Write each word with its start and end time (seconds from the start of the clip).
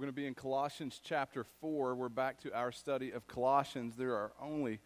We're 0.00 0.06
going 0.06 0.14
to 0.14 0.22
be 0.22 0.26
in 0.28 0.34
Colossians 0.34 0.98
chapter 1.04 1.44
4. 1.60 1.94
We're 1.94 2.08
back 2.08 2.40
to 2.40 2.54
our 2.54 2.72
study 2.72 3.10
of 3.10 3.26
Colossians. 3.26 3.96
There 3.96 4.14
are 4.14 4.32
only 4.40 4.78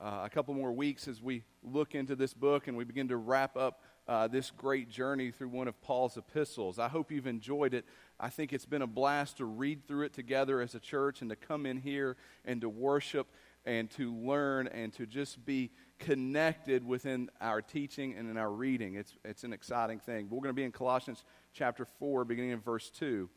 uh, 0.00 0.20
a 0.22 0.30
couple 0.30 0.54
more 0.54 0.70
weeks 0.70 1.08
as 1.08 1.20
we 1.20 1.42
look 1.64 1.96
into 1.96 2.14
this 2.14 2.32
book 2.32 2.68
and 2.68 2.76
we 2.76 2.84
begin 2.84 3.08
to 3.08 3.16
wrap 3.16 3.56
up 3.56 3.82
uh, 4.06 4.28
this 4.28 4.52
great 4.52 4.88
journey 4.88 5.32
through 5.32 5.48
one 5.48 5.66
of 5.66 5.82
Paul's 5.82 6.16
epistles. 6.16 6.78
I 6.78 6.86
hope 6.86 7.10
you've 7.10 7.26
enjoyed 7.26 7.74
it. 7.74 7.84
I 8.20 8.28
think 8.28 8.52
it's 8.52 8.64
been 8.64 8.82
a 8.82 8.86
blast 8.86 9.38
to 9.38 9.44
read 9.44 9.88
through 9.88 10.04
it 10.04 10.12
together 10.12 10.60
as 10.60 10.76
a 10.76 10.80
church 10.80 11.20
and 11.20 11.30
to 11.30 11.36
come 11.36 11.66
in 11.66 11.76
here 11.76 12.16
and 12.44 12.60
to 12.60 12.68
worship 12.68 13.26
and 13.66 13.90
to 13.90 14.14
learn 14.14 14.68
and 14.68 14.92
to 14.92 15.04
just 15.04 15.44
be 15.44 15.72
connected 15.98 16.86
within 16.86 17.28
our 17.40 17.60
teaching 17.60 18.14
and 18.16 18.30
in 18.30 18.36
our 18.36 18.52
reading. 18.52 18.94
It's, 18.94 19.16
it's 19.24 19.42
an 19.42 19.52
exciting 19.52 19.98
thing. 19.98 20.28
We're 20.30 20.38
going 20.38 20.50
to 20.50 20.52
be 20.52 20.62
in 20.62 20.70
Colossians 20.70 21.24
chapter 21.52 21.88
4, 21.98 22.24
beginning 22.24 22.52
in 22.52 22.60
verse 22.60 22.88
2. 22.90 23.28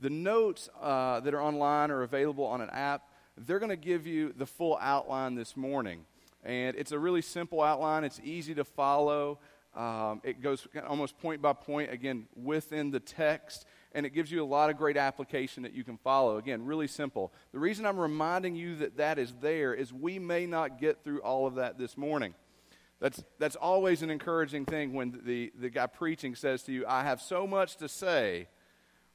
The 0.00 0.10
notes 0.10 0.68
uh, 0.80 1.20
that 1.20 1.34
are 1.34 1.42
online 1.42 1.90
are 1.90 2.02
available 2.02 2.44
on 2.44 2.60
an 2.60 2.70
app. 2.70 3.08
They're 3.36 3.58
going 3.58 3.70
to 3.70 3.76
give 3.76 4.06
you 4.06 4.32
the 4.36 4.46
full 4.46 4.78
outline 4.80 5.34
this 5.34 5.56
morning. 5.56 6.04
And 6.44 6.76
it's 6.76 6.92
a 6.92 6.98
really 6.98 7.22
simple 7.22 7.62
outline, 7.62 8.04
it's 8.04 8.20
easy 8.22 8.54
to 8.54 8.64
follow. 8.64 9.40
Um, 9.76 10.20
it 10.24 10.42
goes 10.42 10.66
almost 10.88 11.18
point 11.18 11.42
by 11.42 11.52
point, 11.52 11.92
again, 11.92 12.26
within 12.34 12.90
the 12.90 13.00
text, 13.00 13.64
and 13.92 14.06
it 14.06 14.10
gives 14.10 14.30
you 14.30 14.42
a 14.42 14.46
lot 14.46 14.70
of 14.70 14.76
great 14.76 14.96
application 14.96 15.62
that 15.62 15.72
you 15.72 15.84
can 15.84 15.98
follow. 15.98 16.38
Again, 16.38 16.64
really 16.64 16.88
simple. 16.88 17.32
The 17.52 17.58
reason 17.58 17.86
I'm 17.86 17.98
reminding 17.98 18.56
you 18.56 18.76
that 18.76 18.96
that 18.96 19.18
is 19.18 19.34
there 19.40 19.74
is 19.74 19.92
we 19.92 20.18
may 20.18 20.46
not 20.46 20.80
get 20.80 21.04
through 21.04 21.20
all 21.20 21.46
of 21.46 21.56
that 21.56 21.78
this 21.78 21.96
morning. 21.96 22.34
That's, 23.00 23.22
that's 23.38 23.56
always 23.56 24.02
an 24.02 24.10
encouraging 24.10 24.64
thing 24.64 24.94
when 24.94 25.20
the, 25.24 25.52
the 25.58 25.70
guy 25.70 25.86
preaching 25.86 26.34
says 26.34 26.62
to 26.64 26.72
you, 26.72 26.84
I 26.86 27.04
have 27.04 27.20
so 27.20 27.46
much 27.46 27.76
to 27.76 27.88
say, 27.88 28.48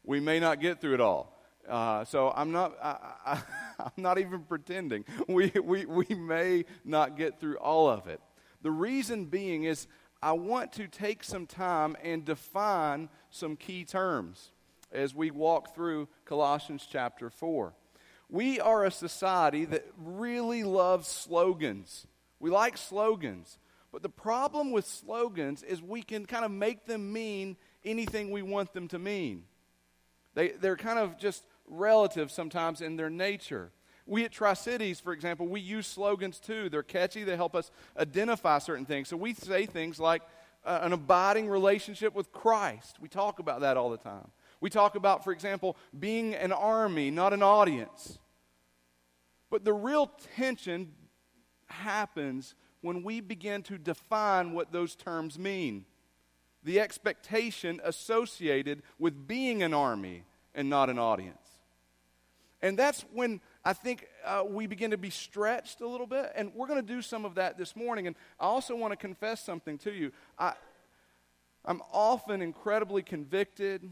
we 0.03 0.19
may 0.19 0.39
not 0.39 0.59
get 0.59 0.81
through 0.81 0.95
it 0.95 1.01
all. 1.01 1.33
Uh, 1.67 2.03
so 2.03 2.31
I'm 2.35 2.51
not, 2.51 2.73
I, 2.81 3.41
am 3.79 3.91
not 3.97 4.19
even 4.19 4.41
pretending. 4.41 5.05
We, 5.27 5.51
we, 5.63 5.85
we 5.85 6.05
may 6.15 6.65
not 6.83 7.17
get 7.17 7.39
through 7.39 7.57
all 7.57 7.89
of 7.89 8.07
it. 8.07 8.19
The 8.61 8.71
reason 8.71 9.25
being 9.25 9.63
is 9.63 9.87
I 10.21 10.33
want 10.33 10.73
to 10.73 10.87
take 10.87 11.23
some 11.23 11.45
time 11.45 11.95
and 12.03 12.25
define 12.25 13.09
some 13.29 13.55
key 13.55 13.85
terms 13.85 14.51
as 14.91 15.15
we 15.15 15.31
walk 15.31 15.73
through 15.75 16.07
Colossians 16.25 16.87
chapter 16.89 17.29
4. 17.29 17.73
We 18.29 18.59
are 18.59 18.85
a 18.85 18.91
society 18.91 19.65
that 19.65 19.85
really 19.97 20.63
loves 20.63 21.07
slogans. 21.07 22.07
We 22.39 22.49
like 22.49 22.77
slogans. 22.77 23.57
But 23.91 24.01
the 24.01 24.09
problem 24.09 24.71
with 24.71 24.85
slogans 24.85 25.61
is 25.61 25.81
we 25.81 26.01
can 26.01 26.25
kind 26.25 26.43
of 26.43 26.51
make 26.51 26.85
them 26.85 27.13
mean 27.13 27.57
anything 27.85 28.31
we 28.31 28.41
want 28.41 28.73
them 28.73 28.87
to 28.89 28.99
mean. 28.99 29.43
They, 30.35 30.49
they're 30.49 30.77
kind 30.77 30.99
of 30.99 31.17
just 31.17 31.43
relative 31.67 32.31
sometimes 32.31 32.81
in 32.81 32.95
their 32.95 33.09
nature. 33.09 33.71
We 34.05 34.25
at 34.25 34.31
Tri 34.31 34.53
Cities, 34.53 34.99
for 34.99 35.13
example, 35.13 35.47
we 35.47 35.61
use 35.61 35.87
slogans 35.87 36.39
too. 36.39 36.69
They're 36.69 36.83
catchy, 36.83 37.23
they 37.23 37.35
help 37.35 37.55
us 37.55 37.71
identify 37.97 38.59
certain 38.59 38.85
things. 38.85 39.07
So 39.07 39.15
we 39.15 39.33
say 39.33 39.65
things 39.65 39.99
like 39.99 40.21
uh, 40.65 40.79
an 40.81 40.93
abiding 40.93 41.47
relationship 41.49 42.13
with 42.13 42.31
Christ. 42.31 42.97
We 42.99 43.07
talk 43.07 43.39
about 43.39 43.61
that 43.61 43.77
all 43.77 43.89
the 43.89 43.97
time. 43.97 44.29
We 44.59 44.69
talk 44.69 44.95
about, 44.95 45.23
for 45.23 45.31
example, 45.31 45.77
being 45.97 46.35
an 46.35 46.51
army, 46.51 47.11
not 47.11 47.33
an 47.33 47.43
audience. 47.43 48.17
But 49.49 49.65
the 49.65 49.73
real 49.73 50.11
tension 50.35 50.93
happens 51.67 52.55
when 52.81 53.03
we 53.03 53.21
begin 53.21 53.61
to 53.63 53.77
define 53.77 54.53
what 54.53 54.71
those 54.71 54.95
terms 54.95 55.37
mean 55.37 55.85
the 56.63 56.79
expectation 56.79 57.81
associated 57.83 58.83
with 58.99 59.27
being 59.27 59.63
an 59.63 59.73
army 59.73 60.23
and 60.55 60.69
not 60.69 60.89
an 60.89 60.99
audience. 60.99 61.37
And 62.61 62.79
that's 62.79 63.03
when 63.11 63.41
I 63.65 63.73
think 63.73 64.07
uh, 64.25 64.43
we 64.47 64.67
begin 64.67 64.91
to 64.91 64.97
be 64.97 65.09
stretched 65.09 65.81
a 65.81 65.87
little 65.87 66.07
bit. 66.07 66.31
And 66.33 66.53
we're 66.55 66.67
going 66.67 66.79
to 66.79 66.93
do 66.93 67.01
some 67.01 67.25
of 67.25 67.35
that 67.35 67.57
this 67.57 67.75
morning. 67.75 68.07
And 68.07 68.15
I 68.39 68.45
also 68.45 68.75
want 68.75 68.93
to 68.93 68.97
confess 68.97 69.43
something 69.43 69.77
to 69.79 69.91
you. 69.91 70.13
I, 70.39 70.53
I'm 71.65 71.81
often 71.91 72.41
incredibly 72.41 73.03
convicted 73.03 73.89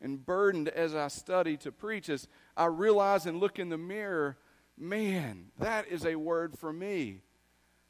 and 0.00 0.24
burdened 0.24 0.68
as 0.68 0.94
I 0.94 1.08
study 1.08 1.58
to 1.58 1.72
preach, 1.72 2.08
as 2.08 2.28
I 2.56 2.66
realize 2.66 3.26
and 3.26 3.40
look 3.40 3.58
in 3.58 3.68
the 3.68 3.78
mirror, 3.78 4.38
man, 4.78 5.46
that 5.58 5.88
is 5.88 6.06
a 6.06 6.16
word 6.16 6.58
for 6.58 6.72
me. 6.72 7.20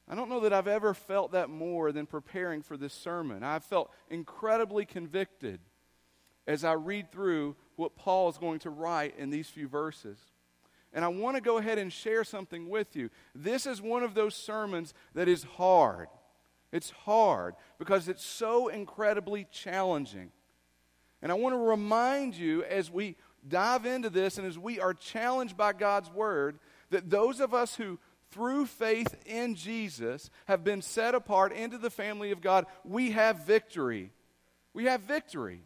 I 0.08 0.14
don't 0.14 0.28
know 0.28 0.40
that 0.40 0.52
I've 0.52 0.68
ever 0.68 0.94
felt 0.94 1.32
that 1.32 1.50
more 1.50 1.90
than 1.90 2.06
preparing 2.06 2.62
for 2.62 2.76
this 2.76 2.94
sermon. 2.94 3.42
I've 3.42 3.64
felt 3.64 3.90
incredibly 4.08 4.84
convicted 4.84 5.60
as 6.46 6.64
I 6.64 6.74
read 6.74 7.10
through 7.10 7.56
what 7.74 7.96
Paul 7.96 8.28
is 8.28 8.38
going 8.38 8.60
to 8.60 8.70
write 8.70 9.18
in 9.18 9.30
these 9.30 9.48
few 9.48 9.66
verses. 9.66 10.18
And 10.92 11.04
I 11.04 11.08
want 11.08 11.36
to 11.36 11.42
go 11.42 11.58
ahead 11.58 11.78
and 11.78 11.92
share 11.92 12.22
something 12.22 12.68
with 12.68 12.94
you. 12.94 13.10
This 13.34 13.66
is 13.66 13.82
one 13.82 14.04
of 14.04 14.14
those 14.14 14.34
sermons 14.34 14.94
that 15.14 15.28
is 15.28 15.42
hard. 15.42 16.08
It's 16.72 16.90
hard 16.90 17.54
because 17.78 18.08
it's 18.08 18.24
so 18.24 18.68
incredibly 18.68 19.46
challenging. 19.50 20.30
And 21.20 21.32
I 21.32 21.34
want 21.34 21.54
to 21.54 21.58
remind 21.58 22.34
you 22.34 22.62
as 22.64 22.90
we 22.90 23.16
dive 23.48 23.86
into 23.86 24.08
this 24.08 24.38
and 24.38 24.46
as 24.46 24.58
we 24.58 24.78
are 24.78 24.94
challenged 24.94 25.56
by 25.56 25.72
God's 25.72 26.10
word 26.10 26.58
that 26.90 27.10
those 27.10 27.40
of 27.40 27.52
us 27.52 27.74
who 27.76 27.98
through 28.30 28.66
faith 28.66 29.14
in 29.24 29.54
Jesus, 29.54 30.30
have 30.46 30.64
been 30.64 30.82
set 30.82 31.14
apart 31.14 31.52
into 31.52 31.78
the 31.78 31.90
family 31.90 32.30
of 32.30 32.40
God, 32.40 32.66
we 32.84 33.12
have 33.12 33.46
victory. 33.46 34.12
We 34.74 34.84
have 34.84 35.02
victory. 35.02 35.62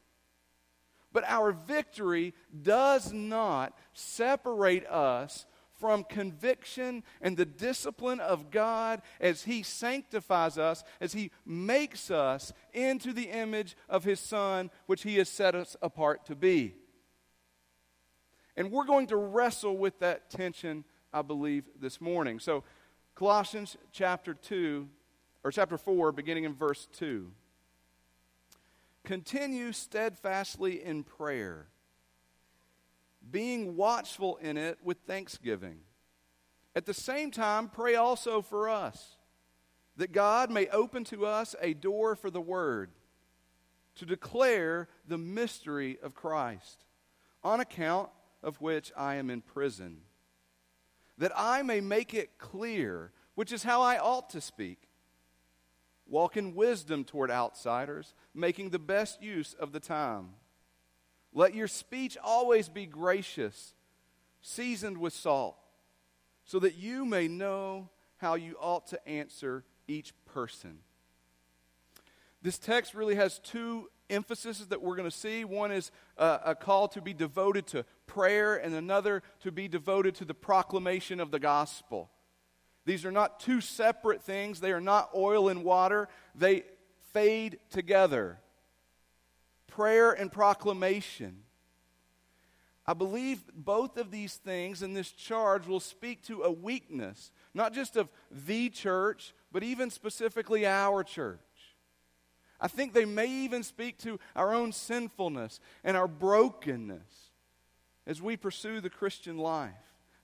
But 1.12 1.25
our 1.26 1.53
victory 1.53 2.34
does 2.62 3.12
not 3.12 3.76
separate 3.93 4.87
us 4.87 5.47
from 5.81 6.04
conviction 6.04 7.03
and 7.21 7.37
the 7.37 7.47
discipline 7.47 8.21
of 8.21 8.50
God 8.50 9.00
as 9.21 9.42
He 9.42 9.62
sanctifies 9.62 10.59
us, 10.59 10.84
as 11.00 11.15
He 11.15 11.31
makes 11.47 12.10
us 12.10 12.53
into 12.72 13.12
the 13.12 13.31
image 13.31 13.77
of 13.88 14.04
His 14.04 14.21
Son, 14.21 14.71
which 14.87 15.03
He 15.03 15.16
has 15.16 15.28
set 15.28 15.54
us 15.54 15.77
apart 15.82 16.27
to 16.27 16.37
be. 16.37 16.75
And 18.56 18.71
we're 18.71 18.84
going 18.84 19.06
to 19.06 19.16
wrestle 19.16 19.77
with 19.77 19.98
that 20.00 20.28
tension 20.28 20.84
I 21.12 21.22
believe, 21.22 21.65
this 21.81 22.00
morning. 22.00 22.38
So, 22.38 22.62
Colossians 23.15 23.76
chapter 23.93 24.32
2, 24.34 24.88
or 25.43 25.50
chapter 25.50 25.76
4, 25.76 26.12
beginning 26.12 26.44
in 26.44 26.54
verse 26.54 26.87
2. 26.98 27.31
Continue 29.04 29.72
steadfastly 29.72 30.84
in 30.84 31.03
prayer, 31.03 31.66
being 33.31 33.76
watchful 33.76 34.37
in 34.37 34.56
it 34.56 34.78
with 34.82 34.98
thanksgiving. 35.06 35.81
At 36.76 36.87
the 36.87 36.94
same 36.94 37.31
time, 37.31 37.69
pray 37.69 37.97
also 37.97 38.41
for 38.41 38.69
us, 38.69 39.16
that 39.97 40.12
God 40.12 40.50
may 40.50 40.69
open 40.69 41.03
to 41.04 41.27
us 41.27 41.56
a 41.60 41.75
door 41.75 42.15
for 42.15 42.31
the 42.31 42.41
word, 42.41 42.91
to 43.97 44.06
declare 44.06 44.88
the 45.09 45.19
mystery 45.19 45.98
of 46.03 46.15
Christ, 46.15 46.84
on 47.42 47.59
account 47.59 48.10
of 48.42 48.60
which 48.60 48.92
I 48.97 49.16
am 49.16 49.28
in 49.28 49.41
prison 49.41 50.03
that 51.20 51.32
I 51.36 51.60
may 51.60 51.82
make 51.82 52.14
it 52.14 52.38
clear, 52.38 53.12
which 53.34 53.53
is 53.53 53.62
how 53.62 53.82
I 53.82 53.98
ought 53.98 54.31
to 54.31 54.41
speak. 54.41 54.88
Walk 56.08 56.36
in 56.38 56.54
wisdom 56.54 57.04
toward 57.04 57.31
outsiders, 57.31 58.14
making 58.34 58.70
the 58.70 58.78
best 58.78 59.22
use 59.22 59.54
of 59.54 59.72
the 59.72 59.80
time. 59.80 60.30
Let 61.34 61.54
your 61.54 61.69
speech 61.69 62.16
always 62.25 62.70
be 62.70 62.86
gracious, 62.86 63.75
seasoned 64.41 64.97
with 64.97 65.12
salt, 65.12 65.56
so 66.47 66.59
that 66.59 66.76
you 66.76 67.04
may 67.04 67.28
know 67.28 67.91
how 68.16 68.34
you 68.34 68.56
ought 68.59 68.86
to 68.88 69.09
answer 69.09 69.62
each 69.86 70.14
person. 70.25 70.78
This 72.41 72.59
text 72.59 72.94
really 72.94 73.16
has 73.16 73.38
two 73.38 73.91
emphases 74.09 74.66
that 74.69 74.80
we're 74.80 74.97
going 74.97 75.09
to 75.10 75.16
see. 75.16 75.44
One 75.44 75.70
is 75.70 75.91
uh, 76.16 76.38
a 76.44 76.54
call 76.54 76.88
to 76.88 77.03
be 77.03 77.12
devoted 77.12 77.66
to 77.69 77.84
prayer, 78.10 78.56
and 78.56 78.75
another 78.75 79.22
to 79.41 79.53
be 79.53 79.68
devoted 79.68 80.16
to 80.16 80.24
the 80.24 80.34
proclamation 80.34 81.21
of 81.21 81.30
the 81.30 81.39
gospel. 81.39 82.10
These 82.84 83.04
are 83.04 83.12
not 83.12 83.39
two 83.39 83.60
separate 83.60 84.21
things, 84.21 84.59
they 84.59 84.72
are 84.72 84.80
not 84.80 85.10
oil 85.15 85.48
and 85.48 85.62
water, 85.62 86.09
they 86.34 86.65
fade 87.12 87.59
together. 87.71 88.41
Prayer 89.68 90.10
and 90.10 90.33
proclamation. 90.33 91.45
I 92.84 92.95
believe 92.95 93.45
both 93.54 93.97
of 93.97 94.10
these 94.10 94.34
things 94.34 94.83
in 94.83 94.92
this 94.92 95.12
charge 95.12 95.68
will 95.68 95.78
speak 95.78 96.24
to 96.24 96.42
a 96.42 96.51
weakness, 96.51 97.30
not 97.54 97.72
just 97.72 97.97
of 97.97 98.09
the 98.28 98.71
church, 98.71 99.34
but 99.53 99.62
even 99.62 99.89
specifically 99.89 100.66
our 100.66 101.04
church. 101.04 101.39
I 102.60 102.66
think 102.66 102.92
they 102.92 103.04
may 103.04 103.28
even 103.28 103.62
speak 103.62 103.98
to 103.98 104.18
our 104.34 104.53
own 104.53 104.72
sinfulness 104.72 105.60
and 105.84 105.97
our 105.97 106.09
brokenness 106.09 107.29
as 108.10 108.21
we 108.21 108.36
pursue 108.36 108.80
the 108.80 108.91
Christian 108.91 109.39
life. 109.39 109.71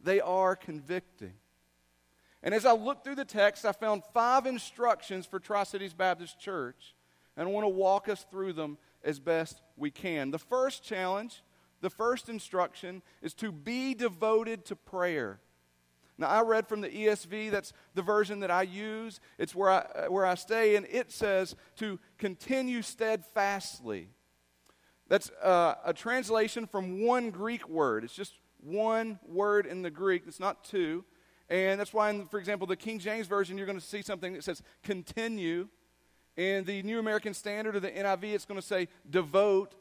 They 0.01 0.21
are 0.21 0.57
convicting. 0.57 1.35
And 2.43 2.53
as 2.53 2.67
I 2.67 2.73
looked 2.73 3.05
through 3.05 3.15
the 3.15 3.25
text, 3.25 3.65
I 3.65 3.71
found 3.71 4.03
five 4.13 4.45
instructions 4.45 5.25
for 5.25 5.39
Tri 5.39 5.63
Cities 5.63 5.95
Baptist 5.95 6.41
Church, 6.41 6.97
and 7.37 7.49
I 7.49 7.53
want 7.53 7.63
to 7.63 7.69
walk 7.69 8.09
us 8.09 8.27
through 8.29 8.55
them 8.55 8.77
as 9.05 9.21
best 9.21 9.63
we 9.77 9.93
can. 9.93 10.33
The 10.33 10.39
first 10.39 10.83
challenge 10.83 11.45
The 11.81 11.91
first 11.91 12.29
instruction 12.29 13.03
is 13.23 13.35
to 13.35 13.53
be 13.53 13.95
devoted 13.95 14.65
to 14.67 14.77
prayer. 14.77 15.41
Now, 16.19 16.29
I 16.29 16.41
read 16.41 16.67
from 16.67 16.81
the 16.81 16.89
ESV, 16.89 17.51
that's 17.51 17.75
the 17.95 18.03
version 18.03 18.41
that 18.41 18.51
I 18.51 18.63
use. 18.63 19.21
It's 19.39 19.55
where 19.55 19.71
I, 19.71 20.09
where 20.09 20.25
I 20.25 20.35
stay, 20.35 20.77
and 20.77 20.87
it 20.91 21.13
says 21.13 21.55
to 21.77 22.01
continue 22.17 22.81
steadfastly. 22.81 24.09
That's 25.09 25.31
uh, 25.43 25.75
a 25.85 25.93
translation 25.93 26.67
from 26.67 27.03
one 27.03 27.31
Greek 27.31 27.69
word. 27.69 28.05
It's 28.05 28.15
just 28.15 28.35
one 28.61 29.19
word 29.27 29.67
in 29.67 29.83
the 29.83 29.91
Greek, 29.91 30.25
it's 30.27 30.41
not 30.41 30.65
two. 30.65 31.05
And 31.49 31.79
that's 31.79 31.93
why, 31.93 32.11
in, 32.11 32.27
for 32.27 32.41
example, 32.41 32.67
the 32.67 32.77
King 32.77 32.99
James 32.99 33.29
Version, 33.29 33.57
you're 33.57 33.67
going 33.67 33.79
to 33.79 33.85
see 33.85 34.03
something 34.03 34.33
that 34.35 34.45
says 34.45 34.63
continue. 34.83 35.69
In 36.37 36.65
the 36.65 36.83
New 36.83 36.99
American 36.99 37.33
Standard 37.33 37.77
or 37.77 37.81
the 37.81 37.91
NIV, 37.91 38.25
it's 38.35 38.45
going 38.45 38.61
to 38.61 38.67
say 38.67 38.89
devote. 39.09 39.75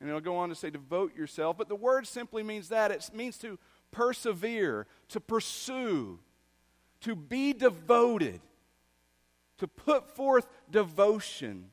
And 0.00 0.08
it'll 0.08 0.20
go 0.20 0.36
on 0.36 0.50
to 0.50 0.54
say 0.54 0.68
devote 0.68 1.16
yourself. 1.16 1.56
But 1.56 1.68
the 1.68 1.76
word 1.76 2.06
simply 2.06 2.42
means 2.42 2.68
that. 2.68 2.90
It 2.90 3.08
means 3.14 3.38
to 3.38 3.58
persevere, 3.90 4.86
to 5.08 5.20
pursue, 5.20 6.18
to 7.00 7.14
be 7.14 7.54
devoted, 7.54 8.40
to 9.58 9.68
put 9.68 10.14
forth 10.14 10.46
devotion. 10.70 11.70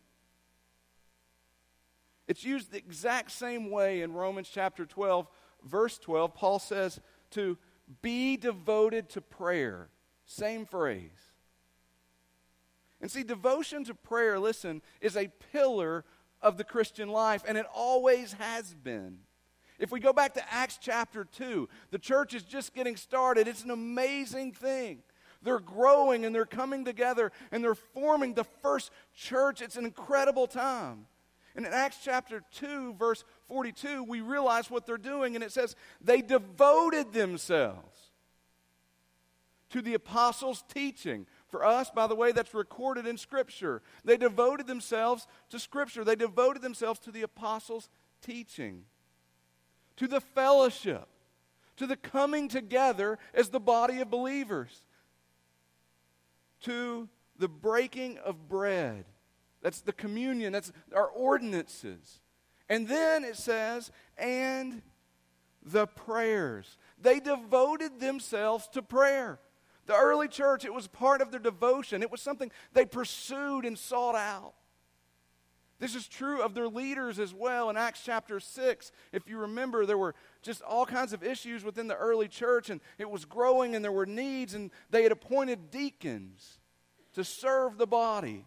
It's 2.31 2.45
used 2.45 2.71
the 2.71 2.77
exact 2.77 3.29
same 3.29 3.69
way 3.69 4.03
in 4.03 4.13
Romans 4.13 4.49
chapter 4.49 4.85
12, 4.85 5.27
verse 5.65 5.97
12. 5.97 6.33
Paul 6.33 6.59
says 6.59 7.01
to 7.31 7.57
be 8.01 8.37
devoted 8.37 9.09
to 9.09 9.19
prayer. 9.19 9.89
Same 10.23 10.65
phrase. 10.65 11.11
And 13.01 13.11
see, 13.11 13.23
devotion 13.23 13.83
to 13.83 13.93
prayer, 13.93 14.39
listen, 14.39 14.81
is 15.01 15.17
a 15.17 15.27
pillar 15.51 16.05
of 16.41 16.55
the 16.55 16.63
Christian 16.63 17.09
life, 17.09 17.43
and 17.45 17.57
it 17.57 17.65
always 17.75 18.31
has 18.31 18.73
been. 18.75 19.17
If 19.77 19.91
we 19.91 19.99
go 19.99 20.13
back 20.13 20.33
to 20.35 20.53
Acts 20.53 20.79
chapter 20.79 21.25
2, 21.25 21.67
the 21.89 21.99
church 21.99 22.33
is 22.33 22.43
just 22.43 22.73
getting 22.73 22.95
started. 22.95 23.45
It's 23.49 23.65
an 23.65 23.71
amazing 23.71 24.53
thing. 24.53 24.99
They're 25.41 25.59
growing 25.59 26.23
and 26.23 26.33
they're 26.33 26.45
coming 26.45 26.85
together 26.85 27.33
and 27.51 27.61
they're 27.61 27.75
forming 27.75 28.35
the 28.35 28.45
first 28.45 28.89
church. 29.13 29.61
It's 29.61 29.75
an 29.75 29.83
incredible 29.83 30.47
time. 30.47 31.07
And 31.55 31.65
in 31.65 31.73
Acts 31.73 31.97
chapter 32.03 32.41
2, 32.51 32.93
verse 32.93 33.23
42, 33.47 34.03
we 34.03 34.21
realize 34.21 34.69
what 34.69 34.85
they're 34.85 34.97
doing, 34.97 35.35
and 35.35 35.43
it 35.43 35.51
says, 35.51 35.75
They 35.99 36.21
devoted 36.21 37.13
themselves 37.13 38.11
to 39.69 39.81
the 39.81 39.93
apostles' 39.93 40.63
teaching. 40.73 41.25
For 41.47 41.65
us, 41.65 41.89
by 41.89 42.07
the 42.07 42.15
way, 42.15 42.31
that's 42.31 42.53
recorded 42.53 43.05
in 43.05 43.17
Scripture. 43.17 43.81
They 44.05 44.17
devoted 44.17 44.67
themselves 44.67 45.27
to 45.49 45.59
Scripture, 45.59 46.03
they 46.03 46.15
devoted 46.15 46.61
themselves 46.61 46.99
to 47.01 47.11
the 47.11 47.23
apostles' 47.23 47.89
teaching 48.21 48.85
to 50.01 50.07
the 50.07 50.19
fellowship, 50.19 51.07
to 51.77 51.85
the 51.85 51.95
coming 51.95 52.47
together 52.47 53.19
as 53.35 53.49
the 53.49 53.59
body 53.59 53.99
of 53.99 54.09
believers, 54.09 54.81
to 56.61 57.07
the 57.37 57.47
breaking 57.47 58.17
of 58.17 58.49
bread. 58.49 59.05
That's 59.61 59.81
the 59.81 59.93
communion, 59.93 60.53
that's 60.53 60.71
our 60.95 61.07
ordinances. 61.07 62.21
And 62.69 62.87
then 62.87 63.23
it 63.23 63.35
says, 63.35 63.91
and 64.17 64.81
the 65.63 65.87
prayers. 65.87 66.77
They 66.99 67.19
devoted 67.19 67.99
themselves 67.99 68.67
to 68.69 68.81
prayer. 68.81 69.39
The 69.85 69.95
early 69.95 70.27
church, 70.27 70.65
it 70.65 70.73
was 70.73 70.87
part 70.87 71.21
of 71.21 71.31
their 71.31 71.39
devotion. 71.39 72.01
It 72.01 72.11
was 72.11 72.21
something 72.21 72.51
they 72.73 72.85
pursued 72.85 73.65
and 73.65 73.77
sought 73.77 74.15
out. 74.15 74.53
This 75.79 75.95
is 75.95 76.07
true 76.07 76.43
of 76.43 76.53
their 76.53 76.67
leaders 76.67 77.17
as 77.17 77.33
well. 77.33 77.71
In 77.71 77.75
Acts 77.75 78.01
chapter 78.05 78.39
6, 78.39 78.91
if 79.11 79.27
you 79.27 79.39
remember, 79.39 79.85
there 79.85 79.97
were 79.97 80.13
just 80.43 80.61
all 80.61 80.85
kinds 80.85 81.11
of 81.11 81.23
issues 81.23 81.63
within 81.63 81.87
the 81.87 81.95
early 81.95 82.27
church, 82.27 82.69
and 82.69 82.79
it 82.99 83.09
was 83.09 83.25
growing, 83.25 83.75
and 83.75 83.83
there 83.83 83.91
were 83.91 84.05
needs, 84.05 84.53
and 84.53 84.69
they 84.91 85.01
had 85.01 85.11
appointed 85.11 85.71
deacons 85.71 86.59
to 87.13 87.23
serve 87.23 87.79
the 87.79 87.87
body. 87.87 88.45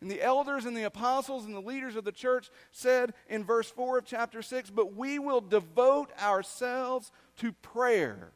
And 0.00 0.10
the 0.10 0.22
elders 0.22 0.66
and 0.66 0.76
the 0.76 0.82
apostles 0.82 1.46
and 1.46 1.54
the 1.54 1.60
leaders 1.60 1.96
of 1.96 2.04
the 2.04 2.12
church 2.12 2.50
said 2.70 3.14
in 3.28 3.44
verse 3.44 3.70
4 3.70 3.98
of 3.98 4.04
chapter 4.04 4.42
6 4.42 4.70
But 4.70 4.94
we 4.94 5.18
will 5.18 5.40
devote 5.40 6.10
ourselves 6.20 7.10
to 7.38 7.52
prayer 7.52 8.32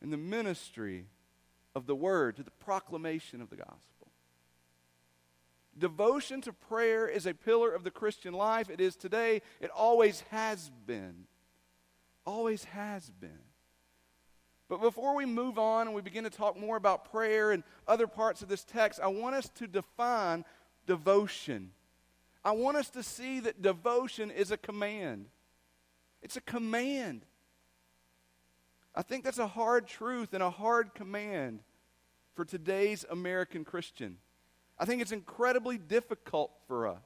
and 0.00 0.12
the 0.12 0.16
ministry 0.16 1.06
of 1.74 1.86
the 1.86 1.94
word, 1.94 2.36
to 2.36 2.42
the 2.42 2.50
proclamation 2.50 3.40
of 3.40 3.50
the 3.50 3.56
gospel. 3.56 3.78
Devotion 5.76 6.40
to 6.42 6.52
prayer 6.52 7.06
is 7.06 7.26
a 7.26 7.34
pillar 7.34 7.72
of 7.72 7.84
the 7.84 7.90
Christian 7.90 8.34
life. 8.34 8.68
It 8.68 8.80
is 8.80 8.96
today. 8.96 9.42
It 9.60 9.70
always 9.70 10.22
has 10.30 10.70
been. 10.86 11.26
Always 12.24 12.64
has 12.64 13.10
been. 13.10 13.47
But 14.68 14.82
before 14.82 15.14
we 15.14 15.24
move 15.24 15.58
on 15.58 15.86
and 15.86 15.96
we 15.96 16.02
begin 16.02 16.24
to 16.24 16.30
talk 16.30 16.58
more 16.58 16.76
about 16.76 17.10
prayer 17.10 17.52
and 17.52 17.62
other 17.86 18.06
parts 18.06 18.42
of 18.42 18.48
this 18.48 18.64
text, 18.64 19.00
I 19.02 19.06
want 19.08 19.34
us 19.34 19.48
to 19.56 19.66
define 19.66 20.44
devotion. 20.86 21.70
I 22.44 22.52
want 22.52 22.76
us 22.76 22.90
to 22.90 23.02
see 23.02 23.40
that 23.40 23.62
devotion 23.62 24.30
is 24.30 24.50
a 24.50 24.58
command. 24.58 25.26
It's 26.22 26.36
a 26.36 26.42
command. 26.42 27.22
I 28.94 29.02
think 29.02 29.24
that's 29.24 29.38
a 29.38 29.46
hard 29.46 29.86
truth 29.86 30.34
and 30.34 30.42
a 30.42 30.50
hard 30.50 30.94
command 30.94 31.60
for 32.34 32.44
today's 32.44 33.06
American 33.10 33.64
Christian. 33.64 34.18
I 34.78 34.84
think 34.84 35.00
it's 35.00 35.12
incredibly 35.12 35.78
difficult 35.78 36.52
for 36.66 36.86
us. 36.86 36.98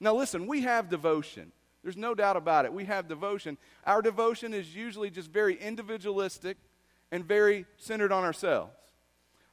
Now, 0.00 0.14
listen, 0.14 0.46
we 0.46 0.62
have 0.62 0.88
devotion. 0.88 1.52
There's 1.82 1.96
no 1.96 2.14
doubt 2.14 2.36
about 2.36 2.64
it. 2.64 2.72
We 2.72 2.84
have 2.86 3.08
devotion. 3.08 3.56
Our 3.86 4.02
devotion 4.02 4.52
is 4.52 4.74
usually 4.74 5.10
just 5.10 5.30
very 5.30 5.54
individualistic 5.54 6.56
and 7.12 7.24
very 7.24 7.64
centered 7.76 8.10
on 8.10 8.24
ourselves. 8.24 8.72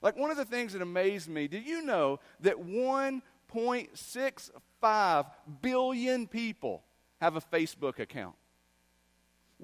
Like 0.01 0.15
one 0.15 0.31
of 0.31 0.38
the 0.38 0.45
things 0.45 0.73
that 0.73 0.81
amazed 0.81 1.29
me, 1.29 1.47
did 1.47 1.67
you 1.67 1.83
know 1.83 2.19
that 2.39 2.57
1.65 2.57 5.25
billion 5.61 6.25
people 6.25 6.81
have 7.19 7.35
a 7.35 7.41
Facebook 7.41 8.00
account? 8.00 8.33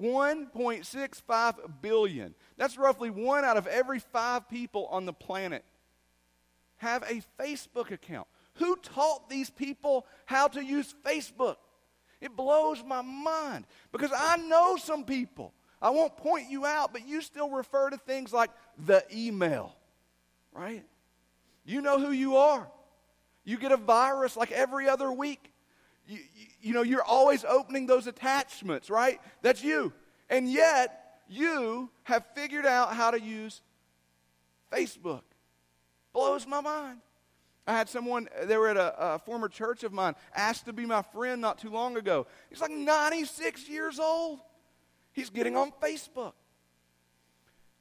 1.65 0.00 1.54
billion. 1.80 2.34
That's 2.58 2.76
roughly 2.76 3.08
one 3.08 3.46
out 3.46 3.56
of 3.56 3.66
every 3.66 3.98
five 3.98 4.46
people 4.48 4.84
on 4.86 5.06
the 5.06 5.14
planet 5.14 5.64
have 6.76 7.02
a 7.04 7.22
Facebook 7.42 7.90
account. 7.90 8.28
Who 8.56 8.76
taught 8.76 9.30
these 9.30 9.48
people 9.48 10.04
how 10.26 10.48
to 10.48 10.62
use 10.62 10.94
Facebook? 11.04 11.56
It 12.20 12.36
blows 12.36 12.84
my 12.84 13.00
mind 13.00 13.64
because 13.92 14.10
I 14.14 14.36
know 14.36 14.76
some 14.76 15.04
people. 15.04 15.54
I 15.80 15.90
won't 15.90 16.16
point 16.16 16.50
you 16.50 16.64
out, 16.64 16.92
but 16.92 17.06
you 17.06 17.20
still 17.20 17.50
refer 17.50 17.90
to 17.90 17.98
things 17.98 18.32
like 18.32 18.50
the 18.86 19.04
email, 19.14 19.74
right? 20.52 20.84
You 21.64 21.82
know 21.82 21.98
who 21.98 22.12
you 22.12 22.36
are. 22.36 22.66
You 23.44 23.58
get 23.58 23.72
a 23.72 23.76
virus 23.76 24.36
like 24.36 24.52
every 24.52 24.88
other 24.88 25.12
week. 25.12 25.52
You, 26.06 26.18
you, 26.34 26.46
you 26.60 26.74
know, 26.74 26.82
you're 26.82 27.04
always 27.04 27.44
opening 27.44 27.86
those 27.86 28.06
attachments, 28.06 28.90
right? 28.90 29.20
That's 29.42 29.62
you. 29.62 29.92
And 30.30 30.50
yet, 30.50 31.20
you 31.28 31.90
have 32.04 32.24
figured 32.34 32.66
out 32.66 32.94
how 32.94 33.10
to 33.10 33.20
use 33.20 33.62
Facebook. 34.72 35.22
Blows 36.12 36.46
my 36.46 36.60
mind. 36.60 37.00
I 37.66 37.72
had 37.72 37.88
someone, 37.88 38.28
they 38.44 38.56
were 38.56 38.68
at 38.68 38.76
a, 38.76 39.14
a, 39.14 39.18
former 39.18 39.48
church 39.48 39.82
of 39.82 39.92
mine, 39.92 40.14
asked 40.34 40.66
to 40.66 40.72
be 40.72 40.86
my 40.86 41.02
friend 41.02 41.40
not 41.40 41.58
too 41.58 41.70
long 41.70 41.96
ago. 41.96 42.26
He's 42.48 42.60
like 42.60 42.70
96 42.70 43.68
years 43.68 43.98
old. 43.98 44.38
He's 45.16 45.30
getting 45.30 45.56
on 45.56 45.72
Facebook. 45.82 46.34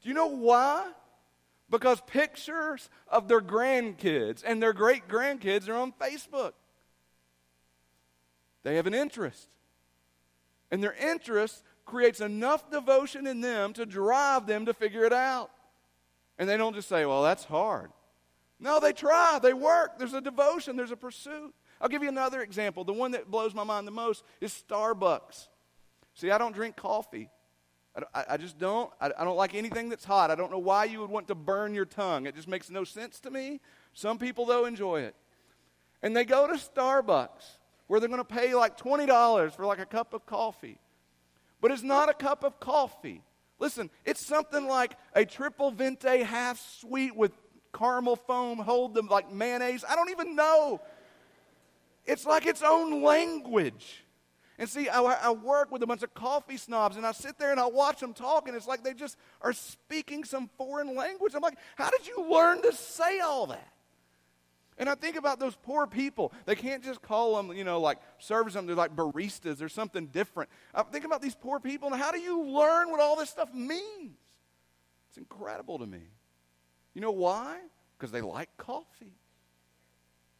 Do 0.01 0.07
you 0.07 0.15
know 0.15 0.27
why? 0.27 0.89
Because 1.69 1.99
pictures 2.07 2.89
of 3.09 3.27
their 3.27 3.41
grandkids 3.41 4.41
and 4.45 4.63
their 4.63 4.71
great 4.71 5.09
grandkids 5.09 5.67
are 5.67 5.75
on 5.75 5.91
Facebook. 6.01 6.53
They 8.63 8.77
have 8.77 8.87
an 8.87 8.93
interest. 8.93 9.49
And 10.71 10.81
their 10.81 10.93
interest 10.93 11.61
creates 11.83 12.21
enough 12.21 12.71
devotion 12.71 13.27
in 13.27 13.41
them 13.41 13.73
to 13.73 13.85
drive 13.85 14.47
them 14.47 14.65
to 14.67 14.73
figure 14.73 15.03
it 15.03 15.13
out. 15.13 15.51
And 16.39 16.47
they 16.47 16.55
don't 16.55 16.73
just 16.73 16.87
say, 16.87 17.05
well, 17.05 17.21
that's 17.21 17.43
hard. 17.43 17.91
No, 18.61 18.79
they 18.79 18.93
try, 18.93 19.39
they 19.43 19.53
work. 19.53 19.99
There's 19.99 20.13
a 20.13 20.21
devotion, 20.21 20.77
there's 20.77 20.91
a 20.91 20.95
pursuit. 20.95 21.53
I'll 21.81 21.89
give 21.89 22.01
you 22.01 22.09
another 22.09 22.41
example. 22.41 22.85
The 22.85 22.93
one 22.93 23.11
that 23.11 23.29
blows 23.29 23.53
my 23.53 23.65
mind 23.65 23.85
the 23.85 23.91
most 23.91 24.23
is 24.39 24.63
Starbucks. 24.69 25.49
See, 26.15 26.31
I 26.31 26.37
don't 26.37 26.53
drink 26.53 26.75
coffee. 26.75 27.29
I, 28.13 28.35
just 28.35 28.57
don't. 28.57 28.91
I, 28.99 29.11
I 29.17 29.23
don't 29.23 29.37
like 29.37 29.55
anything 29.55 29.87
that's 29.87 30.03
hot. 30.03 30.29
I 30.29 30.35
don't 30.35 30.51
know 30.51 30.59
why 30.59 30.83
you 30.83 30.99
would 30.99 31.09
want 31.09 31.29
to 31.29 31.35
burn 31.35 31.73
your 31.73 31.85
tongue. 31.85 32.25
It 32.25 32.35
just 32.35 32.47
makes 32.47 32.69
no 32.69 32.83
sense 32.83 33.21
to 33.21 33.31
me. 33.31 33.61
Some 33.93 34.17
people, 34.17 34.45
though, 34.45 34.65
enjoy 34.65 35.01
it. 35.01 35.15
And 36.01 36.15
they 36.15 36.25
go 36.25 36.45
to 36.45 36.55
Starbucks 36.55 37.57
where 37.87 38.01
they're 38.01 38.09
going 38.09 38.19
to 38.19 38.25
pay 38.25 38.53
like 38.53 38.77
$20 38.77 39.53
for 39.53 39.65
like 39.65 39.79
a 39.79 39.85
cup 39.85 40.13
of 40.13 40.25
coffee. 40.25 40.77
But 41.61 41.71
it's 41.71 41.83
not 41.83 42.09
a 42.09 42.13
cup 42.13 42.43
of 42.43 42.59
coffee. 42.59 43.21
Listen, 43.59 43.89
it's 44.03 44.25
something 44.25 44.67
like 44.67 44.97
a 45.13 45.25
triple 45.25 45.71
venti 45.71 46.23
half 46.23 46.59
sweet 46.79 47.15
with 47.15 47.31
caramel 47.73 48.17
foam, 48.17 48.57
hold 48.57 48.93
them 48.93 49.07
like 49.07 49.31
mayonnaise. 49.31 49.85
I 49.87 49.95
don't 49.95 50.09
even 50.09 50.35
know. 50.35 50.81
It's 52.05 52.25
like 52.25 52.45
its 52.45 52.61
own 52.61 53.01
language. 53.01 54.04
And 54.57 54.69
see, 54.69 54.87
I, 54.87 55.01
I, 55.01 55.31
work 55.31 55.69
with 55.71 55.83
a 55.83 55.87
bunch 55.87 56.01
of 56.01 56.13
coffee 56.13 56.55
snobs, 56.55 56.95
and 56.95 57.05
I 57.05 57.11
sit 57.11 57.37
there 57.37 57.51
and 57.51 57.59
I 57.59 57.65
watch 57.65 57.99
them 57.99 58.13
talk, 58.13 58.47
and 58.47 58.55
it's 58.55 58.67
like 58.67 58.83
they 58.83 58.93
just 58.93 59.17
are 59.41 59.51
speaking 59.51 60.23
some 60.23 60.49
foreign 60.57 60.95
language. 60.95 61.33
I'm 61.35 61.41
like, 61.41 61.57
how 61.75 61.89
did 61.89 62.07
you 62.07 62.31
learn 62.31 62.61
to 62.61 62.71
say 62.71 63.19
all 63.19 63.47
that? 63.47 63.67
And 64.77 64.89
I 64.89 64.95
think 64.95 65.17
about 65.17 65.39
those 65.39 65.55
poor 65.55 65.87
people. 65.87 66.33
They 66.45 66.55
can't 66.55 66.83
just 66.83 67.01
call 67.01 67.35
them, 67.35 67.55
you 67.55 67.63
know, 67.63 67.79
like 67.79 67.97
service 68.17 68.53
them. 68.53 68.65
They're 68.65 68.75
like 68.75 68.95
baristas 68.95 69.61
or 69.61 69.69
something 69.69 70.07
different. 70.07 70.49
I 70.73 70.83
think 70.83 71.05
about 71.05 71.21
these 71.21 71.35
poor 71.35 71.59
people, 71.59 71.91
and 71.91 72.01
how 72.01 72.11
do 72.11 72.19
you 72.19 72.43
learn 72.43 72.91
what 72.91 73.01
all 73.01 73.17
this 73.17 73.29
stuff 73.29 73.53
means? 73.53 74.17
It's 75.09 75.17
incredible 75.17 75.79
to 75.79 75.85
me. 75.85 76.01
You 76.93 77.01
know 77.01 77.11
why? 77.11 77.59
Because 77.97 78.11
they 78.11 78.21
like 78.21 78.49
coffee. 78.57 79.17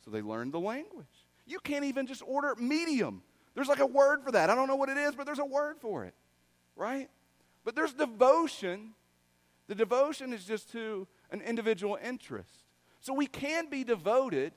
So 0.03 0.12
they 0.12 0.22
learn 0.22 0.51
the 0.51 0.60
language. 0.60 1.05
You 1.45 1.60
can't 1.60 1.86
even 1.86 2.07
just 2.07 2.22
order 2.25 2.55
medium. 2.55 3.24
There's 3.56 3.70
like 3.70 3.80
a 3.80 3.86
word 3.86 4.22
for 4.24 4.32
that. 4.34 4.50
I 4.50 4.56
don't 4.56 4.68
know 4.68 4.76
what 4.76 4.90
it 4.90 4.98
is, 4.98 5.16
but 5.16 5.26
there's 5.26 5.40
a 5.40 5.46
word 5.46 5.78
for 5.80 6.04
it, 6.04 6.14
right? 6.76 7.10
But 7.64 7.76
there's 7.76 7.94
devotion. 7.94 8.94
The 9.68 9.76
devotion 9.76 10.34
is 10.34 10.46
just 10.46 10.72
to 10.74 11.08
an 11.32 11.42
individual 11.42 11.98
interest. 12.04 12.64
So 13.00 13.14
we 13.14 13.28
can 13.28 13.70
be 13.70 13.84
devoted, 13.84 14.54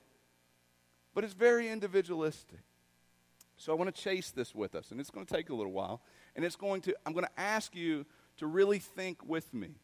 but 1.13 1.23
it's 1.23 1.33
very 1.33 1.69
individualistic. 1.69 2.59
So 3.57 3.71
I 3.71 3.75
want 3.75 3.93
to 3.93 4.01
chase 4.01 4.31
this 4.31 4.53
with 4.53 4.75
us, 4.75 4.91
and 4.91 4.99
it's 4.99 5.09
going 5.09 5.25
to 5.25 5.33
take 5.33 5.49
a 5.49 5.55
little 5.55 5.71
while. 5.71 6.01
And 6.35 6.45
it's 6.45 6.55
going 6.55 6.81
to, 6.81 6.95
I'm 7.05 7.13
going 7.13 7.25
to 7.25 7.39
ask 7.39 7.75
you 7.75 8.05
to 8.37 8.47
really 8.47 8.79
think 8.79 9.25
with 9.25 9.53
me. 9.53 9.75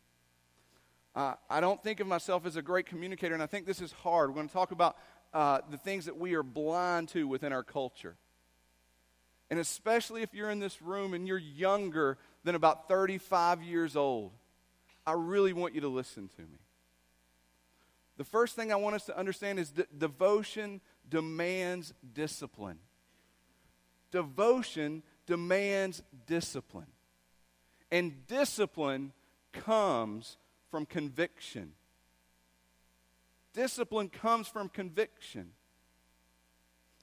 Uh, 1.15 1.35
I 1.49 1.61
don't 1.61 1.81
think 1.81 1.99
of 1.99 2.07
myself 2.07 2.45
as 2.45 2.57
a 2.57 2.61
great 2.61 2.85
communicator, 2.85 3.33
and 3.33 3.43
I 3.43 3.45
think 3.47 3.65
this 3.65 3.81
is 3.81 3.91
hard. 3.91 4.29
We're 4.29 4.35
going 4.35 4.47
to 4.47 4.53
talk 4.53 4.71
about 4.71 4.97
uh, 5.33 5.59
the 5.69 5.77
things 5.77 6.05
that 6.05 6.17
we 6.17 6.33
are 6.35 6.43
blind 6.43 7.09
to 7.09 7.27
within 7.27 7.53
our 7.53 7.63
culture. 7.63 8.15
And 9.49 9.59
especially 9.59 10.21
if 10.21 10.33
you're 10.33 10.49
in 10.49 10.59
this 10.59 10.81
room 10.81 11.13
and 11.13 11.27
you're 11.27 11.37
younger 11.37 12.17
than 12.43 12.55
about 12.55 12.87
35 12.87 13.61
years 13.61 13.95
old, 13.95 14.31
I 15.05 15.13
really 15.13 15.53
want 15.53 15.75
you 15.75 15.81
to 15.81 15.87
listen 15.87 16.29
to 16.35 16.41
me. 16.41 16.59
The 18.17 18.23
first 18.23 18.55
thing 18.55 18.71
I 18.71 18.77
want 18.77 18.95
us 18.95 19.05
to 19.05 19.17
understand 19.17 19.59
is 19.59 19.71
that 19.71 19.99
devotion 19.99 20.81
demands 21.07 21.93
discipline. 22.13 22.79
Devotion 24.11 25.03
demands 25.25 26.01
discipline. 26.25 26.87
And 27.91 28.25
discipline 28.27 29.11
comes 29.51 30.37
from 30.71 30.85
conviction. 30.85 31.73
Discipline 33.53 34.09
comes 34.09 34.47
from 34.47 34.69
conviction. 34.69 35.51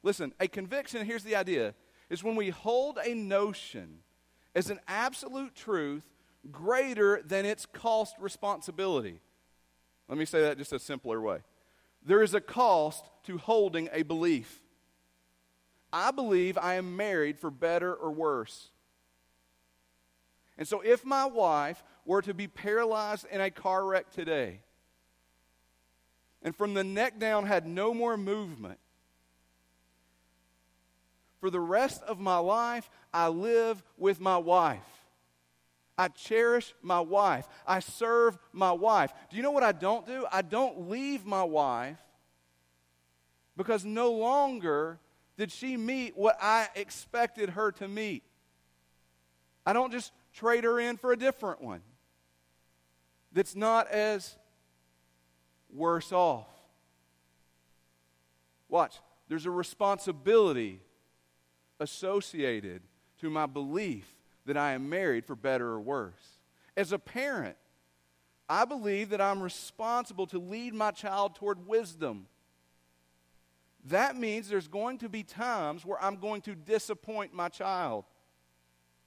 Listen, 0.03 0.33
a 0.41 0.49
conviction, 0.49 1.07
here's 1.07 1.25
the 1.25 1.37
idea 1.37 1.75
is 2.13 2.23
when 2.23 2.37
we 2.37 2.51
hold 2.51 2.99
a 3.03 3.15
notion 3.15 4.01
as 4.55 4.69
an 4.69 4.79
absolute 4.87 5.55
truth 5.55 6.05
greater 6.51 7.23
than 7.25 7.47
its 7.47 7.65
cost 7.65 8.15
responsibility. 8.21 9.19
Let 10.09 10.19
me 10.19 10.27
say 10.27 10.43
that 10.43 10.59
just 10.59 10.75
a 10.75 10.79
simpler 10.79 11.23
way. 11.23 11.39
There 12.05 12.23
is 12.23 12.35
a 12.35 12.41
cost 12.41 13.09
to 13.25 13.39
holding 13.39 13.89
a 13.95 14.03
belief. 14.03 14.61
I 15.91 16.11
believe 16.11 16.59
I 16.59 16.75
am 16.75 16.97
married 16.97 17.39
for 17.39 17.51
better 17.51 17.95
or 17.95 18.11
worse. 18.11 18.69
And 20.59 20.69
so, 20.69 20.83
if 20.83 21.07
my 21.07 21.25
wife 21.25 21.83
were 22.05 22.21
to 22.21 22.35
be 22.35 22.47
paralyzed 22.47 23.27
in 23.31 23.41
a 23.41 23.51
car 23.51 23.87
wreck 23.87 24.11
today, 24.11 24.61
and 26.43 26.55
from 26.55 26.75
the 26.75 26.85
neck 26.85 27.19
down 27.19 27.47
had 27.47 27.67
no 27.67 27.95
more 27.95 28.19
movement, 28.19 28.79
for 31.43 31.51
the 31.51 31.59
rest 31.59 32.05
of 32.05 32.21
my 32.21 32.39
life, 32.39 32.89
I 33.13 33.27
live 33.27 33.83
with 33.99 34.21
my 34.21 34.37
wife. 34.37 34.79
I 35.99 36.07
cherish 36.07 36.73
my 36.83 37.01
wife. 37.01 37.49
I 37.67 37.81
serve 37.81 38.39
my 38.53 38.71
wife. 38.71 39.13
Do 39.29 39.37
you 39.37 39.43
know 39.43 39.51
what 39.51 39.65
I 39.65 39.73
don't 39.73 40.07
do? 40.07 40.25
I 40.31 40.43
don't 40.43 40.89
leave 40.89 41.27
my 41.27 41.43
wife 41.43 41.99
because 43.57 43.85
no 43.85 44.13
longer 44.13 45.01
did 45.37 45.51
she 45.51 45.77
meet 45.77 46.17
what 46.17 46.39
I 46.41 46.69
expected 46.77 47.51
her 47.51 47.73
to 47.73 47.89
meet. 47.89 48.23
I 49.67 49.73
don't 49.73 49.91
just 49.91 50.13
trade 50.33 50.63
her 50.63 50.79
in 50.79 50.97
for 50.97 51.11
a 51.11 51.17
different 51.17 51.61
one 51.61 51.83
that's 53.33 53.57
not 53.57 53.89
as 53.89 54.37
worse 55.75 56.13
off. 56.13 56.47
Watch, 58.69 59.01
there's 59.29 59.47
a 59.47 59.51
responsibility 59.51 60.79
associated 61.83 62.83
to 63.21 63.29
my 63.29 63.47
belief 63.47 64.15
that 64.47 64.57
I 64.57 64.73
am 64.73 64.89
married 64.89 65.25
for 65.25 65.37
better 65.37 65.69
or 65.69 65.81
worse. 65.81 66.39
As 66.77 66.93
a 66.93 66.99
parent, 66.99 67.57
I 68.49 68.65
believe 68.65 69.11
that 69.11 69.21
I'm 69.21 69.43
responsible 69.43 70.27
to 70.29 70.39
lead 70.39 70.75
my 70.75 70.91
child 70.91 71.35
toward 71.35 71.67
wisdom. 71.67 72.27
That 73.87 74.17
means 74.17 74.49
there's 74.49 74.69
going 74.69 74.99
to 74.99 75.09
be 75.09 75.23
times 75.23 75.85
where 75.85 76.03
I'm 76.03 76.17
going 76.17 76.43
to 76.43 76.55
disappoint 76.55 77.35
my 77.35 77.49
child, 77.49 78.05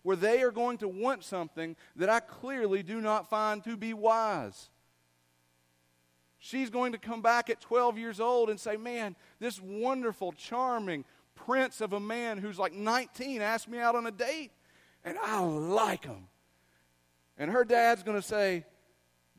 where 0.03 0.15
they 0.15 0.41
are 0.41 0.51
going 0.51 0.77
to 0.79 0.87
want 0.87 1.23
something 1.23 1.75
that 1.95 2.09
I 2.09 2.19
clearly 2.19 2.83
do 2.83 3.01
not 3.01 3.29
find 3.29 3.63
to 3.63 3.77
be 3.77 3.93
wise. 3.93 4.69
She's 6.37 6.69
going 6.69 6.91
to 6.91 6.97
come 6.97 7.21
back 7.21 7.49
at 7.49 7.59
12 7.61 7.97
years 7.97 8.19
old 8.19 8.49
and 8.49 8.59
say, 8.59 8.77
Man, 8.77 9.15
this 9.39 9.59
wonderful, 9.59 10.31
charming, 10.33 11.05
prince 11.45 11.81
of 11.81 11.93
a 11.93 11.99
man 11.99 12.37
who's 12.37 12.57
like 12.57 12.73
19 12.73 13.41
asked 13.41 13.67
me 13.67 13.77
out 13.79 13.95
on 13.95 14.05
a 14.05 14.11
date, 14.11 14.51
and 15.03 15.17
I 15.21 15.39
like 15.41 16.05
him. 16.05 16.27
And 17.37 17.51
her 17.51 17.63
dad's 17.63 18.03
going 18.03 18.19
to 18.19 18.25
say, 18.27 18.65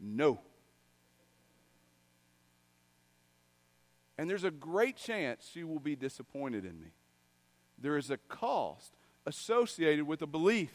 no. 0.00 0.40
And 4.18 4.28
there's 4.30 4.44
a 4.44 4.50
great 4.50 4.96
chance 4.96 5.48
she 5.52 5.64
will 5.64 5.80
be 5.80 5.96
disappointed 5.96 6.64
in 6.64 6.80
me. 6.80 6.88
There 7.78 7.96
is 7.96 8.10
a 8.10 8.16
cost 8.16 8.96
associated 9.26 10.06
with 10.06 10.22
a 10.22 10.26
belief. 10.26 10.72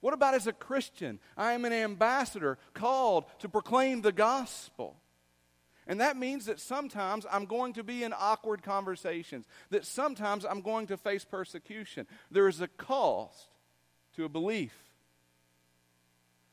What 0.00 0.14
about 0.14 0.34
as 0.34 0.46
a 0.46 0.52
Christian? 0.52 1.18
I 1.36 1.52
am 1.52 1.64
an 1.64 1.72
ambassador 1.72 2.58
called 2.74 3.24
to 3.40 3.48
proclaim 3.48 4.02
the 4.02 4.12
gospel. 4.12 4.96
And 5.86 6.00
that 6.00 6.16
means 6.16 6.46
that 6.46 6.58
sometimes 6.58 7.26
I'm 7.30 7.46
going 7.46 7.74
to 7.74 7.84
be 7.84 8.02
in 8.02 8.12
awkward 8.16 8.62
conversations, 8.62 9.46
that 9.70 9.84
sometimes 9.86 10.44
I'm 10.44 10.60
going 10.60 10.88
to 10.88 10.96
face 10.96 11.24
persecution. 11.24 12.06
There 12.30 12.48
is 12.48 12.60
a 12.60 12.68
cost 12.68 13.48
to 14.16 14.24
a 14.24 14.28
belief. 14.28 14.74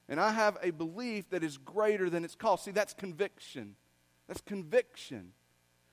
And 0.07 0.19
I 0.19 0.31
have 0.31 0.57
a 0.61 0.71
belief 0.71 1.29
that 1.31 1.43
is 1.43 1.57
greater 1.57 2.09
than 2.09 2.23
its 2.23 2.35
cost. 2.35 2.65
See, 2.65 2.71
that's 2.71 2.93
conviction. 2.93 3.75
That's 4.27 4.41
conviction. 4.41 5.31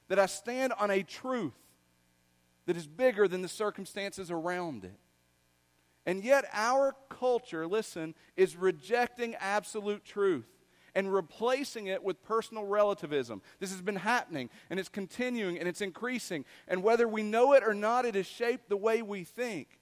That 0.09 0.19
I 0.19 0.27
stand 0.27 0.75
on 0.79 0.91
a 0.91 1.03
truth 1.03 1.55
that 2.67 2.77
is 2.77 2.87
bigger 2.87 3.27
than 3.27 3.41
the 3.41 3.49
circumstances 3.49 4.31
around 4.31 4.85
it. 4.85 4.99
And 6.05 6.25
yet, 6.25 6.45
our 6.53 6.95
culture, 7.09 7.67
listen, 7.67 8.15
is 8.37 8.57
rejecting 8.57 9.35
absolute 9.37 10.05
truth 10.05 10.49
and 10.95 11.13
replacing 11.13 11.87
it 11.87 12.03
with 12.03 12.23
personal 12.23 12.65
relativism. 12.65 13.43
This 13.59 13.71
has 13.71 13.83
been 13.83 13.97
happening 13.97 14.51
and 14.69 14.81
it's 14.81 14.89
continuing 14.89 15.59
and 15.59 15.69
it's 15.69 15.81
increasing. 15.81 16.45
And 16.69 16.83
whether 16.83 17.07
we 17.07 17.23
know 17.23 17.53
it 17.53 17.63
or 17.65 17.75
not, 17.75 18.05
it 18.05 18.15
has 18.15 18.27
shaped 18.27 18.69
the 18.69 18.77
way 18.77 19.03
we 19.03 19.25
think. 19.25 19.79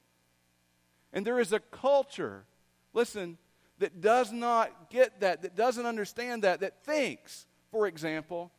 And 1.13 1.27
there 1.27 1.41
is 1.41 1.53
a 1.53 1.61
culture, 1.61 2.45
listen, 2.93 3.39
that 3.79 4.01
does 4.01 4.33
not 4.33 4.91
get 4.91 5.21
that, 5.21 5.43
that 5.43 5.55
doesn't 5.55 5.87
understand 5.87 6.43
that, 6.43 6.61
that 6.61 6.83
thinks, 6.85 7.47
for 7.71 7.87
example, 7.87 8.51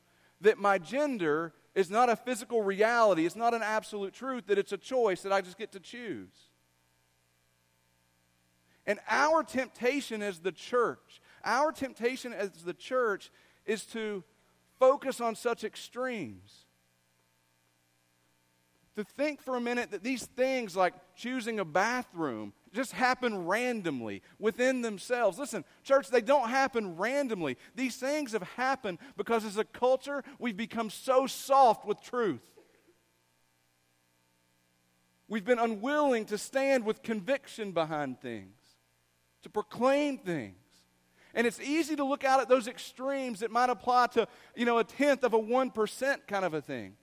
that 0.41 0.58
my 0.58 0.77
gender 0.77 1.53
is 1.75 1.89
not 1.89 2.10
a 2.10 2.15
physical 2.15 2.62
reality, 2.62 3.25
it's 3.25 3.36
not 3.36 3.53
an 3.53 3.62
absolute 3.62 4.13
truth, 4.13 4.48
that 4.48 4.58
it's 4.58 4.72
a 4.72 4.77
choice 4.77 5.22
that 5.22 5.32
I 5.32 5.41
just 5.41 5.58
get 5.58 5.72
to 5.74 5.79
choose. 5.79 6.50
And 8.86 9.00
our 9.08 9.44
temptation 9.44 10.24
as 10.24 10.39
the 10.39 10.51
church 10.51 11.22
our 11.43 11.72
temptation 11.72 12.34
as 12.34 12.51
the 12.63 12.74
church 12.74 13.31
is 13.65 13.86
to 13.88 14.24
focus 14.79 15.22
on 15.22 15.36
such 15.36 15.63
extremes. 15.63 16.65
To 18.96 19.03
think 19.03 19.41
for 19.41 19.55
a 19.55 19.62
minute 19.62 19.91
that 19.91 20.03
these 20.03 20.25
things 20.25 20.75
like 20.75 20.93
choosing 21.15 21.60
a 21.60 21.65
bathroom 21.65 22.53
just 22.74 22.91
happen 22.91 23.46
randomly 23.46 24.22
within 24.39 24.81
themselves. 24.81 25.39
Listen, 25.39 25.63
church, 25.84 26.10
they 26.10 26.22
don't 26.22 26.50
happen 26.50 26.98
randomly. 26.98 27.58
These 27.75 27.96
things 27.96 28.34
have 28.34 28.43
happened 28.58 29.00
because 29.15 29.46
as 29.46 29.58
a 29.58 29.63
culture, 29.63 30.24
we've 30.38 30.58
become 30.58 30.89
so 30.89 31.27
soft 31.27 31.86
with 31.86 32.01
truth. 32.01 32.41
We've 35.29 35.46
been 35.46 35.60
unwilling 35.60 36.25
to 36.25 36.38
stand 36.38 36.84
with 36.84 37.03
conviction 37.03 37.72
behind 37.72 38.19
things, 38.19 38.58
to 39.43 39.50
proclaim 39.50 40.17
things. 40.17 40.59
And 41.34 41.46
it's 41.46 41.60
easy 41.60 41.96
to 41.96 42.04
look 42.04 42.24
out 42.24 42.40
at 42.40 42.50
those 42.50 42.68
extremes 42.68 43.42
that 43.42 43.52
might 43.52 43.70
apply 43.70 44.08
to, 44.08 44.28
you 44.56 44.66
know, 44.66 44.80
a 44.80 44.84
tenth 44.84 45.24
of 45.24 45.34
a 45.34 45.40
1% 45.40 46.18
kind 46.28 46.46
of 46.46 46.54
a 46.54 46.62
thing. 46.62 46.96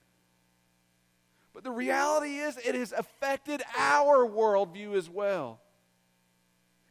But 1.55 1.65
the 1.65 1.71
reality 1.71 2.37
is, 2.37 2.59
it 2.59 2.75
has 2.75 2.93
affected 2.93 3.63
our 3.79 4.27
worldview 4.27 4.95
as 4.95 5.09
well. 5.09 5.61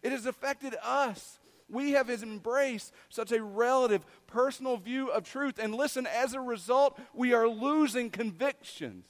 It 0.02 0.12
has 0.12 0.26
affected 0.26 0.76
us. 0.82 1.40
We 1.70 1.92
have 1.92 2.10
embraced 2.10 2.94
such 3.10 3.32
a 3.32 3.44
relative, 3.44 4.06
personal 4.28 4.78
view 4.78 5.10
of 5.10 5.24
truth. 5.24 5.60
And 5.60 5.76
listen, 5.76 6.08
as 6.08 6.34
a 6.34 6.40
result, 6.40 7.00
we 7.14 7.34
are 7.34 7.48
losing 7.48 8.10
convictions. 8.10 9.08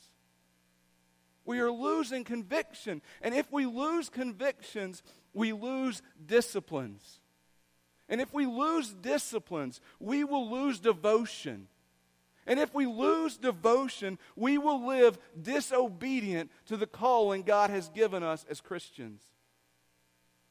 We 1.45 1.59
are 1.59 1.71
losing 1.71 2.23
conviction. 2.23 3.01
And 3.21 3.35
if 3.35 3.51
we 3.51 3.65
lose 3.65 4.09
convictions, 4.09 5.03
we 5.33 5.53
lose 5.53 6.01
disciplines. 6.25 7.19
And 8.07 8.21
if 8.21 8.33
we 8.33 8.45
lose 8.45 8.93
disciplines, 8.93 9.81
we 9.99 10.23
will 10.23 10.49
lose 10.49 10.79
devotion. 10.79 11.67
And 12.47 12.59
if 12.59 12.73
we 12.73 12.85
lose 12.85 13.37
devotion, 13.37 14.19
we 14.35 14.57
will 14.57 14.85
live 14.85 15.17
disobedient 15.41 16.51
to 16.67 16.77
the 16.77 16.85
calling 16.85 17.41
God 17.41 17.71
has 17.71 17.89
given 17.89 18.21
us 18.21 18.45
as 18.49 18.61
Christians. 18.61 19.21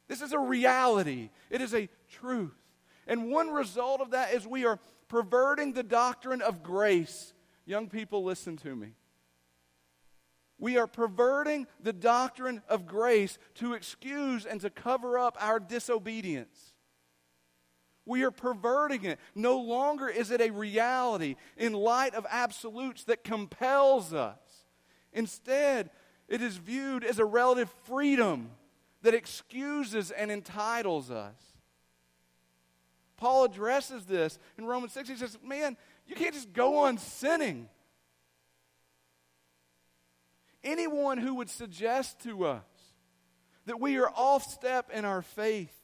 This 0.08 0.20
is 0.20 0.32
a 0.32 0.38
reality, 0.38 1.30
it 1.50 1.60
is 1.60 1.74
a 1.74 1.88
truth. 2.10 2.54
And 3.06 3.30
one 3.30 3.50
result 3.50 4.00
of 4.00 4.10
that 4.10 4.32
is 4.34 4.46
we 4.46 4.64
are 4.64 4.80
perverting 5.08 5.72
the 5.72 5.82
doctrine 5.82 6.42
of 6.42 6.62
grace. 6.62 7.32
Young 7.66 7.88
people, 7.88 8.24
listen 8.24 8.56
to 8.58 8.74
me. 8.74 8.94
We 10.58 10.78
are 10.78 10.86
perverting 10.86 11.66
the 11.80 11.92
doctrine 11.92 12.62
of 12.68 12.86
grace 12.86 13.38
to 13.56 13.74
excuse 13.74 14.46
and 14.46 14.60
to 14.60 14.70
cover 14.70 15.18
up 15.18 15.36
our 15.40 15.60
disobedience. 15.60 16.73
We 18.06 18.22
are 18.24 18.30
perverting 18.30 19.04
it. 19.04 19.18
No 19.34 19.58
longer 19.58 20.08
is 20.08 20.30
it 20.30 20.40
a 20.40 20.50
reality 20.50 21.36
in 21.56 21.72
light 21.72 22.14
of 22.14 22.26
absolutes 22.28 23.04
that 23.04 23.24
compels 23.24 24.12
us. 24.12 24.36
Instead, 25.12 25.90
it 26.28 26.42
is 26.42 26.56
viewed 26.56 27.04
as 27.04 27.18
a 27.18 27.24
relative 27.24 27.70
freedom 27.84 28.50
that 29.02 29.14
excuses 29.14 30.10
and 30.10 30.30
entitles 30.30 31.10
us. 31.10 31.34
Paul 33.16 33.44
addresses 33.44 34.04
this 34.04 34.38
in 34.58 34.66
Romans 34.66 34.92
6. 34.92 35.08
He 35.08 35.16
says, 35.16 35.38
Man, 35.42 35.76
you 36.06 36.14
can't 36.14 36.34
just 36.34 36.52
go 36.52 36.78
on 36.78 36.98
sinning. 36.98 37.68
Anyone 40.62 41.18
who 41.18 41.34
would 41.36 41.50
suggest 41.50 42.22
to 42.24 42.46
us 42.46 42.62
that 43.66 43.80
we 43.80 43.96
are 43.98 44.10
off 44.10 44.44
step 44.44 44.90
in 44.92 45.04
our 45.04 45.22
faith 45.22 45.74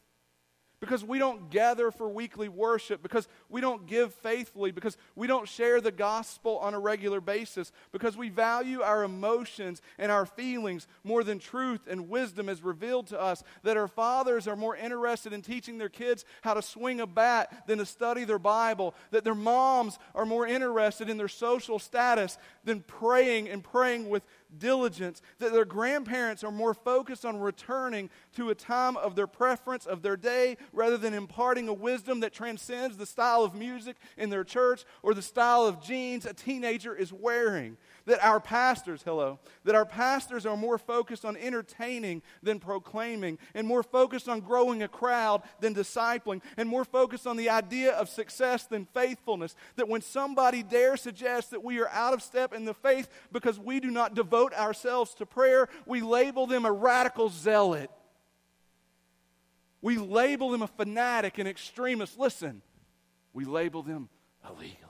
because 0.80 1.04
we 1.04 1.18
don't 1.18 1.50
gather 1.50 1.90
for 1.90 2.08
weekly 2.08 2.48
worship, 2.48 3.02
because 3.02 3.28
we 3.50 3.60
don't 3.60 3.86
give 3.86 4.14
faithfully, 4.14 4.70
because 4.70 4.96
we 5.14 5.26
don't 5.26 5.46
share 5.46 5.80
the 5.80 5.92
gospel 5.92 6.58
on 6.58 6.72
a 6.72 6.80
regular 6.80 7.20
basis, 7.20 7.70
because 7.92 8.16
we 8.16 8.30
value 8.30 8.80
our 8.80 9.04
emotions 9.04 9.82
and 9.98 10.10
our 10.10 10.24
feelings 10.24 10.88
more 11.04 11.22
than 11.22 11.38
truth 11.38 11.82
and 11.86 12.08
wisdom 12.08 12.48
as 12.48 12.62
revealed 12.62 13.06
to 13.08 13.20
us, 13.20 13.44
that 13.62 13.76
our 13.76 13.88
fathers 13.88 14.48
are 14.48 14.56
more 14.56 14.74
interested 14.74 15.34
in 15.34 15.42
teaching 15.42 15.76
their 15.76 15.90
kids 15.90 16.24
how 16.40 16.54
to 16.54 16.62
swing 16.62 17.00
a 17.00 17.06
bat 17.06 17.64
than 17.66 17.78
to 17.78 17.86
study 17.86 18.24
their 18.24 18.38
Bible, 18.38 18.94
that 19.10 19.22
their 19.22 19.34
moms 19.34 19.98
are 20.14 20.24
more 20.24 20.46
interested 20.46 21.10
in 21.10 21.18
their 21.18 21.28
social 21.28 21.78
status 21.78 22.38
than 22.64 22.80
praying 22.80 23.48
and 23.50 23.62
praying 23.62 24.08
with 24.08 24.22
diligence, 24.58 25.22
that 25.38 25.52
their 25.52 25.64
grandparents 25.64 26.44
are 26.44 26.50
more 26.50 26.74
focused 26.74 27.24
on 27.24 27.38
returning 27.38 28.10
to 28.34 28.50
a 28.50 28.54
time 28.54 28.96
of 28.96 29.16
their 29.16 29.26
preference 29.26 29.86
of 29.86 30.02
their 30.02 30.16
day 30.16 30.56
rather 30.72 30.96
than 30.96 31.14
imparting 31.14 31.68
a 31.68 31.72
wisdom 31.72 32.20
that 32.20 32.32
transcends 32.32 32.96
the 32.96 33.06
style 33.06 33.42
of 33.42 33.54
music 33.54 33.96
in 34.16 34.30
their 34.30 34.44
church 34.44 34.84
or 35.02 35.14
the 35.14 35.22
style 35.22 35.66
of 35.66 35.82
jeans 35.82 36.26
a 36.26 36.34
teenager 36.34 36.94
is 36.94 37.12
wearing 37.12 37.76
that 38.06 38.24
our 38.24 38.40
pastors, 38.40 39.02
hello, 39.04 39.38
that 39.64 39.74
our 39.74 39.84
pastors 39.84 40.46
are 40.46 40.56
more 40.56 40.78
focused 40.78 41.24
on 41.24 41.36
entertaining 41.36 42.22
than 42.42 42.58
proclaiming, 42.58 43.38
and 43.54 43.66
more 43.66 43.82
focused 43.82 44.28
on 44.28 44.40
growing 44.40 44.82
a 44.82 44.88
crowd 44.88 45.42
than 45.60 45.74
discipling, 45.74 46.42
and 46.56 46.68
more 46.68 46.84
focused 46.84 47.26
on 47.26 47.36
the 47.36 47.50
idea 47.50 47.92
of 47.92 48.08
success 48.08 48.66
than 48.66 48.86
faithfulness. 48.86 49.54
That 49.76 49.88
when 49.88 50.02
somebody 50.02 50.62
dares 50.62 51.00
suggest 51.00 51.50
that 51.50 51.64
we 51.64 51.80
are 51.80 51.88
out 51.88 52.14
of 52.14 52.22
step 52.22 52.52
in 52.52 52.64
the 52.64 52.74
faith 52.74 53.08
because 53.32 53.58
we 53.58 53.80
do 53.80 53.90
not 53.90 54.14
devote 54.14 54.54
ourselves 54.54 55.14
to 55.14 55.26
prayer, 55.26 55.68
we 55.86 56.00
label 56.00 56.46
them 56.46 56.64
a 56.64 56.72
radical 56.72 57.28
zealot. 57.28 57.90
We 59.82 59.96
label 59.96 60.50
them 60.50 60.62
a 60.62 60.66
fanatic, 60.66 61.38
an 61.38 61.46
extremist. 61.46 62.18
Listen, 62.18 62.62
we 63.32 63.44
label 63.44 63.82
them 63.82 64.08
illegal. 64.46 64.89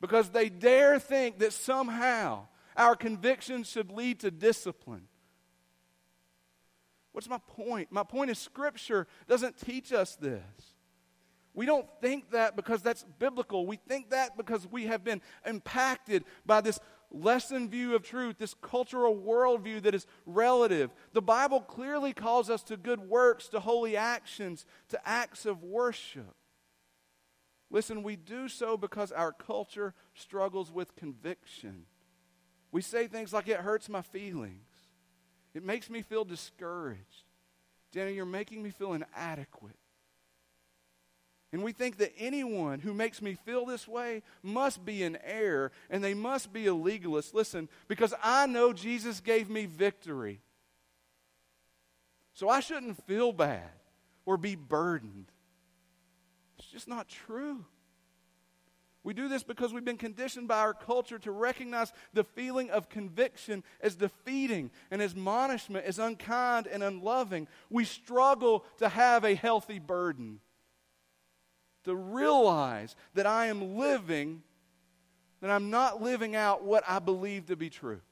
Because 0.00 0.30
they 0.30 0.48
dare 0.48 0.98
think 0.98 1.38
that 1.38 1.52
somehow 1.52 2.46
our 2.76 2.94
convictions 2.94 3.68
should 3.68 3.90
lead 3.90 4.20
to 4.20 4.30
discipline. 4.30 5.08
What's 7.12 7.28
my 7.28 7.38
point? 7.38 7.88
My 7.90 8.04
point 8.04 8.30
is, 8.30 8.38
Scripture 8.38 9.08
doesn't 9.26 9.58
teach 9.58 9.92
us 9.92 10.14
this. 10.16 10.42
We 11.52 11.66
don't 11.66 11.88
think 12.00 12.30
that 12.30 12.54
because 12.54 12.82
that's 12.82 13.04
biblical. 13.18 13.66
We 13.66 13.76
think 13.88 14.10
that 14.10 14.36
because 14.36 14.68
we 14.70 14.86
have 14.86 15.02
been 15.02 15.20
impacted 15.44 16.22
by 16.46 16.60
this 16.60 16.78
lesson 17.10 17.68
view 17.68 17.96
of 17.96 18.04
truth, 18.04 18.36
this 18.38 18.54
cultural 18.62 19.16
worldview 19.16 19.82
that 19.82 19.94
is 19.94 20.06
relative. 20.26 20.90
The 21.14 21.22
Bible 21.22 21.60
clearly 21.60 22.12
calls 22.12 22.48
us 22.50 22.62
to 22.64 22.76
good 22.76 23.00
works, 23.00 23.48
to 23.48 23.58
holy 23.58 23.96
actions, 23.96 24.66
to 24.90 25.00
acts 25.04 25.46
of 25.46 25.64
worship. 25.64 26.36
Listen, 27.70 28.02
we 28.02 28.16
do 28.16 28.48
so 28.48 28.76
because 28.76 29.12
our 29.12 29.32
culture 29.32 29.94
struggles 30.14 30.72
with 30.72 30.96
conviction. 30.96 31.84
We 32.72 32.82
say 32.82 33.06
things 33.06 33.32
like, 33.32 33.48
it 33.48 33.58
hurts 33.58 33.88
my 33.88 34.02
feelings. 34.02 34.66
It 35.54 35.64
makes 35.64 35.90
me 35.90 36.02
feel 36.02 36.24
discouraged. 36.24 37.24
Danny, 37.92 38.14
you're 38.14 38.26
making 38.26 38.62
me 38.62 38.70
feel 38.70 38.92
inadequate. 38.92 39.76
And 41.52 41.62
we 41.62 41.72
think 41.72 41.96
that 41.96 42.12
anyone 42.18 42.80
who 42.80 42.92
makes 42.92 43.22
me 43.22 43.34
feel 43.34 43.64
this 43.64 43.88
way 43.88 44.22
must 44.42 44.84
be 44.84 45.02
an 45.02 45.16
error 45.24 45.72
and 45.88 46.04
they 46.04 46.12
must 46.12 46.52
be 46.52 46.66
a 46.66 46.74
legalist. 46.74 47.34
Listen, 47.34 47.70
because 47.86 48.12
I 48.22 48.46
know 48.46 48.74
Jesus 48.74 49.20
gave 49.20 49.48
me 49.48 49.64
victory. 49.64 50.40
So 52.34 52.50
I 52.50 52.60
shouldn't 52.60 53.02
feel 53.06 53.32
bad 53.32 53.70
or 54.26 54.36
be 54.36 54.56
burdened. 54.56 55.32
It's 56.68 56.72
just 56.74 56.88
not 56.88 57.08
true. 57.08 57.64
We 59.02 59.14
do 59.14 59.26
this 59.26 59.42
because 59.42 59.72
we've 59.72 59.86
been 59.86 59.96
conditioned 59.96 60.48
by 60.48 60.58
our 60.58 60.74
culture 60.74 61.18
to 61.20 61.30
recognize 61.30 61.94
the 62.12 62.24
feeling 62.24 62.68
of 62.68 62.90
conviction 62.90 63.64
as 63.80 63.94
defeating 63.96 64.70
and 64.90 65.00
as 65.00 65.12
admonishment 65.12 65.86
as 65.86 65.98
unkind 65.98 66.66
and 66.66 66.82
unloving. 66.82 67.48
We 67.70 67.86
struggle 67.86 68.66
to 68.80 68.90
have 68.90 69.24
a 69.24 69.34
healthy 69.34 69.78
burden, 69.78 70.40
to 71.84 71.96
realize 71.96 72.96
that 73.14 73.24
I 73.24 73.46
am 73.46 73.78
living, 73.78 74.42
that 75.40 75.50
I'm 75.50 75.70
not 75.70 76.02
living 76.02 76.36
out 76.36 76.64
what 76.64 76.84
I 76.86 76.98
believe 76.98 77.46
to 77.46 77.56
be 77.56 77.70
true. 77.70 78.02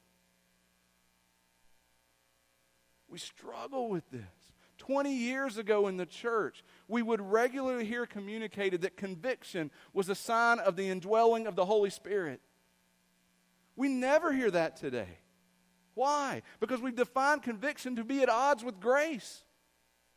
We 3.07 3.19
struggle 3.19 3.87
with 3.87 4.09
this. 4.09 4.36
20 4.87 5.13
years 5.13 5.57
ago 5.57 5.87
in 5.87 5.97
the 5.97 6.05
church, 6.05 6.63
we 6.87 7.01
would 7.01 7.19
regularly 7.19 7.83
hear 7.83 8.05
communicated 8.05 8.81
that 8.81 8.95
conviction 8.95 9.69
was 9.91 10.07
a 10.07 10.15
sign 10.15 10.59
of 10.59 10.77
the 10.77 10.87
indwelling 10.87 11.45
of 11.45 11.57
the 11.57 11.65
Holy 11.65 11.89
Spirit. 11.89 12.39
We 13.75 13.89
never 13.89 14.31
hear 14.31 14.49
that 14.49 14.77
today. 14.77 15.19
Why? 15.93 16.41
Because 16.61 16.79
we've 16.79 16.95
defined 16.95 17.43
conviction 17.43 17.97
to 17.97 18.05
be 18.05 18.21
at 18.21 18.29
odds 18.29 18.63
with 18.63 18.79
grace. 18.79 19.43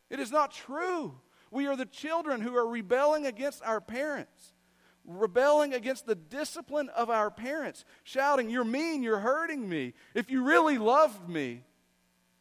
It 0.09 0.20
is 0.20 0.30
not 0.30 0.52
true. 0.52 1.18
We 1.50 1.66
are 1.66 1.76
the 1.76 1.85
children 1.85 2.40
who 2.40 2.54
are 2.56 2.66
rebelling 2.66 3.26
against 3.26 3.64
our 3.64 3.80
parents, 3.80 4.54
rebelling 5.04 5.74
against 5.74 6.06
the 6.06 6.14
discipline 6.14 6.90
of 6.90 7.11
our 7.11 7.30
parents, 7.30 7.85
shouting, 8.04 8.48
You're 8.48 8.64
mean, 8.64 9.02
you're 9.02 9.18
hurting 9.18 9.68
me. 9.68 9.94
If 10.14 10.30
you 10.30 10.44
really 10.44 10.78
loved 10.78 11.28
me, 11.28 11.64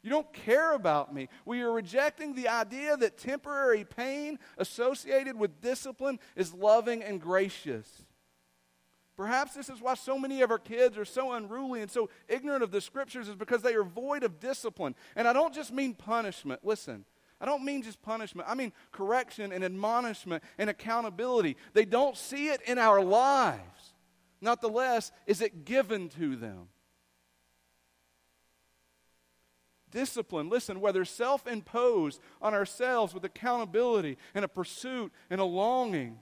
you 0.02 0.10
don't 0.10 0.32
care 0.32 0.74
about 0.74 1.14
me. 1.14 1.28
We 1.46 1.62
are 1.62 1.72
rejecting 1.72 2.34
the 2.34 2.48
idea 2.48 2.96
that 2.98 3.18
temporary 3.18 3.84
pain 3.84 4.40
associated 4.58 5.38
with 5.38 5.62
discipline 5.62 6.20
is 6.36 6.54
loving 6.54 7.04
and 7.04 7.20
gracious. 7.20 8.06
Perhaps 9.18 9.54
this 9.54 9.68
is 9.68 9.82
why 9.82 9.96
so 9.96 10.18
many 10.18 10.42
of 10.42 10.50
our 10.50 10.58
kids 10.58 10.98
are 10.98 11.04
so 11.04 11.34
unruly 11.34 11.82
and 11.82 11.92
so 11.92 12.10
ignorant 12.30 12.64
of 12.64 12.72
the 12.72 12.80
scriptures, 12.80 13.28
is 13.28 13.36
because 13.36 13.62
they 13.62 13.74
are 13.74 13.84
void 13.84 14.24
of 14.24 14.40
discipline. 14.40 14.96
And 15.18 15.28
I 15.28 15.34
don't 15.34 15.54
just 15.54 15.74
mean 15.74 15.94
punishment. 15.94 16.62
Listen, 16.64 17.04
I 17.42 17.46
don't 17.46 17.66
mean 17.66 17.84
just 17.84 18.02
punishment. 18.02 18.48
I 18.50 18.56
mean 18.56 18.72
correction 18.94 19.52
and 19.52 19.62
admonishment 19.66 20.42
and 20.58 20.70
accountability. 20.70 21.58
They 21.74 21.84
don't 21.84 22.16
see 22.16 22.48
it 22.48 22.62
in 22.62 22.78
our 22.78 23.02
lives. 23.02 23.94
Not 24.40 24.62
the 24.62 24.70
less 24.70 25.12
is 25.28 25.42
it 25.42 25.66
given 25.66 26.08
to 26.10 26.38
them. 26.38 26.70
Discipline, 29.91 30.49
listen, 30.49 30.82
whether 30.82 31.06
self 31.06 31.47
imposed 31.47 32.19
on 32.41 32.54
ourselves 32.54 33.13
with 33.13 33.25
accountability 33.25 34.17
and 34.34 34.45
a 34.45 34.47
pursuit 34.47 35.12
and 35.30 35.41
a 35.41 35.45
longing, 35.45 36.19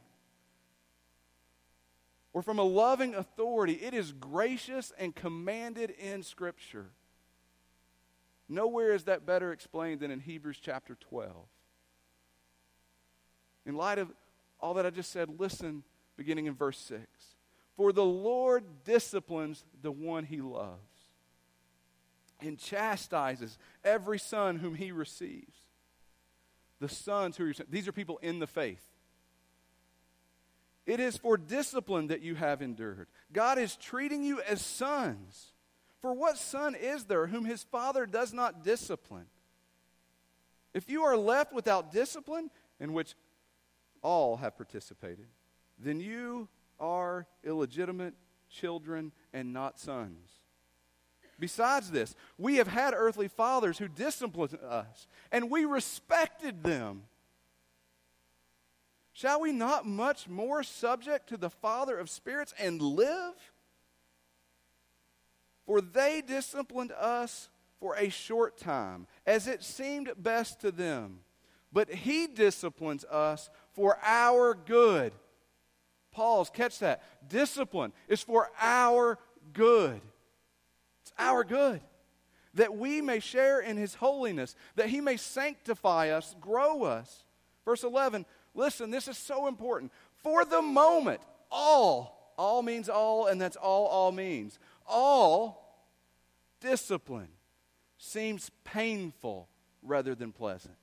or 2.33 2.41
from 2.41 2.59
a 2.59 2.63
loving 2.63 3.15
authority. 3.15 3.73
It 3.73 3.93
is 3.93 4.11
gracious 4.11 4.93
and 4.97 5.15
commanded 5.15 5.91
in 5.91 6.23
Scripture. 6.23 6.87
Nowhere 8.49 8.93
is 8.93 9.05
that 9.05 9.25
better 9.25 9.51
explained 9.51 9.99
than 9.99 10.11
in 10.11 10.19
Hebrews 10.19 10.59
chapter 10.61 10.95
12. 10.95 11.33
In 13.65 13.75
light 13.75 13.99
of 13.99 14.11
all 14.59 14.73
that 14.75 14.85
I 14.85 14.89
just 14.89 15.11
said, 15.11 15.39
listen 15.39 15.83
beginning 16.15 16.45
in 16.45 16.55
verse 16.55 16.79
6. 16.79 17.03
For 17.75 17.91
the 17.91 18.05
Lord 18.05 18.63
disciplines 18.85 19.65
the 19.81 19.91
one 19.91 20.23
he 20.23 20.41
loves 20.41 20.86
and 22.39 22.57
chastises 22.57 23.57
every 23.83 24.19
son 24.19 24.57
whom 24.57 24.75
he 24.75 24.91
receives. 24.91 25.57
The 26.79 26.89
sons 26.89 27.37
who 27.37 27.49
are, 27.49 27.53
these 27.69 27.87
are 27.87 27.91
people 27.91 28.19
in 28.19 28.39
the 28.39 28.47
faith. 28.47 28.83
It 30.85 30.99
is 30.99 31.17
for 31.17 31.35
discipline 31.35 32.07
that 32.07 32.21
you 32.21 32.35
have 32.35 32.61
endured. 32.61 33.07
God 33.33 33.57
is 33.57 33.75
treating 33.75 34.23
you 34.23 34.41
as 34.41 34.61
sons. 34.61 35.53
For 36.01 36.13
what 36.13 36.37
son 36.37 36.75
is 36.75 37.05
there 37.05 37.27
whom 37.27 37.43
his 37.43 37.63
father 37.63 38.05
does 38.05 38.33
not 38.33 38.63
discipline? 38.63 39.25
If 40.73 40.89
you 40.89 41.03
are 41.03 41.17
left 41.17 41.51
without 41.51 41.91
discipline, 41.91 42.51
in 42.79 42.93
which 42.93 43.15
all 44.01 44.37
have 44.37 44.55
participated, 44.55 45.27
then 45.79 45.99
you 45.99 46.47
are 46.79 47.25
illegitimate 47.43 48.13
children 48.49 49.11
and 49.33 49.51
not 49.51 49.79
sons. 49.79 50.36
Besides 51.39 51.91
this, 51.91 52.15
we 52.37 52.55
have 52.55 52.67
had 52.67 52.93
earthly 52.95 53.27
fathers 53.27 53.77
who 53.77 53.87
disciplined 53.87 54.57
us, 54.67 55.07
and 55.31 55.51
we 55.51 55.65
respected 55.65 56.63
them. 56.63 57.03
Shall 59.13 59.41
we 59.41 59.51
not 59.51 59.85
much 59.85 60.27
more 60.27 60.63
subject 60.63 61.29
to 61.29 61.37
the 61.37 61.49
Father 61.49 61.97
of 61.97 62.09
spirits 62.09 62.53
and 62.59 62.81
live? 62.81 63.33
For 65.65 65.81
they 65.81 66.21
disciplined 66.25 66.91
us 66.91 67.49
for 67.79 67.95
a 67.95 68.09
short 68.09 68.57
time, 68.57 69.05
as 69.25 69.47
it 69.47 69.63
seemed 69.63 70.11
best 70.17 70.61
to 70.61 70.71
them. 70.71 71.19
But 71.71 71.91
he 71.91 72.27
disciplines 72.27 73.05
us 73.05 73.49
for 73.73 73.99
our 74.01 74.55
good. 74.55 75.13
Pause, 76.11 76.49
catch 76.51 76.79
that. 76.79 77.03
Discipline 77.29 77.93
is 78.07 78.23
for 78.23 78.49
our 78.59 79.19
good. 79.53 80.01
Our 81.17 81.43
good. 81.43 81.81
That 82.53 82.75
we 82.75 83.01
may 83.01 83.19
share 83.19 83.59
in 83.59 83.77
his 83.77 83.95
holiness, 83.95 84.55
that 84.75 84.89
he 84.89 85.01
may 85.01 85.17
sanctify 85.17 86.09
us, 86.09 86.35
grow 86.39 86.83
us. 86.83 87.23
Verse 87.65 87.83
11, 87.83 88.25
listen, 88.55 88.89
this 88.89 89.07
is 89.07 89.17
so 89.17 89.47
important. 89.47 89.91
For 90.23 90.45
the 90.45 90.61
moment, 90.61 91.21
all, 91.51 92.33
all 92.37 92.61
means 92.63 92.89
all, 92.89 93.27
and 93.27 93.39
that's 93.39 93.57
all 93.57 93.85
all 93.87 94.11
means. 94.11 94.57
All 94.87 95.83
discipline 96.59 97.29
seems 97.97 98.49
painful 98.63 99.49
rather 99.83 100.15
than 100.15 100.31
pleasant. 100.31 100.75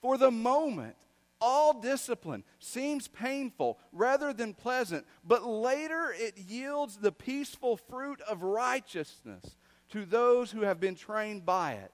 For 0.00 0.16
the 0.16 0.30
moment, 0.30 0.96
all 1.40 1.80
discipline 1.80 2.44
seems 2.58 3.08
painful 3.08 3.78
rather 3.92 4.32
than 4.32 4.54
pleasant, 4.54 5.06
but 5.24 5.44
later 5.44 6.14
it 6.16 6.36
yields 6.36 6.96
the 6.96 7.12
peaceful 7.12 7.76
fruit 7.76 8.20
of 8.22 8.42
righteousness 8.42 9.56
to 9.90 10.04
those 10.04 10.50
who 10.50 10.62
have 10.62 10.80
been 10.80 10.94
trained 10.94 11.44
by 11.44 11.72
it. 11.72 11.92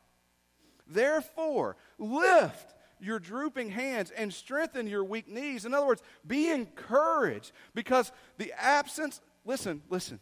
Therefore, 0.87 1.77
lift 1.99 2.75
your 3.01 3.19
drooping 3.19 3.71
hands 3.71 4.11
and 4.11 4.33
strengthen 4.33 4.87
your 4.87 5.05
weak 5.05 5.29
knees. 5.29 5.65
In 5.65 5.75
other 5.75 5.87
words, 5.87 6.03
be 6.27 6.51
encouraged 6.51 7.53
because 7.75 8.13
the 8.39 8.53
absence, 8.59 9.21
listen, 9.45 9.83
listen, 9.89 10.21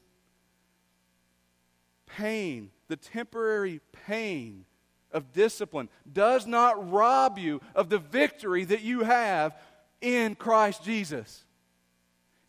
pain, 2.06 2.70
the 2.88 2.96
temporary 2.96 3.80
pain 4.06 4.66
of 5.14 5.32
discipline 5.32 5.88
does 6.12 6.46
not 6.46 6.90
rob 6.90 7.38
you 7.38 7.62
of 7.74 7.88
the 7.88 7.98
victory 7.98 8.64
that 8.64 8.82
you 8.82 9.00
have 9.04 9.56
in 10.02 10.34
Christ 10.34 10.84
Jesus. 10.84 11.44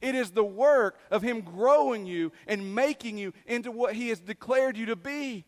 It 0.02 0.16
is 0.16 0.32
the 0.32 0.44
work 0.44 1.00
of 1.10 1.22
Him 1.22 1.42
growing 1.42 2.06
you 2.06 2.34
and 2.48 2.76
making 2.76 3.18
you 3.18 3.32
into 3.46 3.72
what 3.72 3.96
He 3.96 4.10
has 4.10 4.20
declared 4.20 4.76
you 4.76 4.88
to 4.88 4.96
be. 4.96 5.46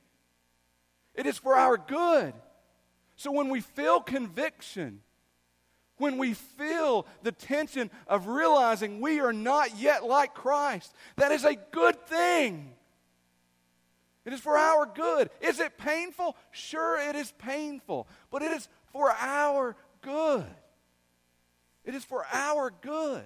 It 1.14 1.26
is 1.26 1.38
for 1.38 1.56
our 1.56 1.78
good. 1.78 2.34
So 3.18 3.32
when 3.32 3.50
we 3.50 3.60
feel 3.60 4.00
conviction, 4.00 5.02
when 5.98 6.18
we 6.18 6.34
feel 6.34 7.08
the 7.24 7.32
tension 7.32 7.90
of 8.08 8.28
realizing 8.28 9.02
we 9.02 9.20
are 9.20 9.34
not 9.34 9.78
yet 9.78 10.06
like 10.06 10.36
Christ, 10.36 10.94
that 11.16 11.32
is 11.32 11.44
a 11.44 11.56
good 11.72 12.06
thing. 12.06 12.74
It 14.28 14.34
is 14.34 14.42
for 14.42 14.58
our 14.58 14.86
good. 14.86 15.30
Is 15.40 15.62
it 15.62 15.78
painful? 15.78 16.36
Sure, 16.52 17.00
it 17.00 17.16
is 17.16 17.32
painful, 17.38 18.10
but 18.30 18.42
it 18.42 18.52
is 18.52 18.68
for 18.92 19.10
our 19.10 19.78
good. 20.02 20.44
It 21.86 21.96
is 21.96 22.04
for 22.04 22.26
our 22.34 22.74
good. 22.82 23.24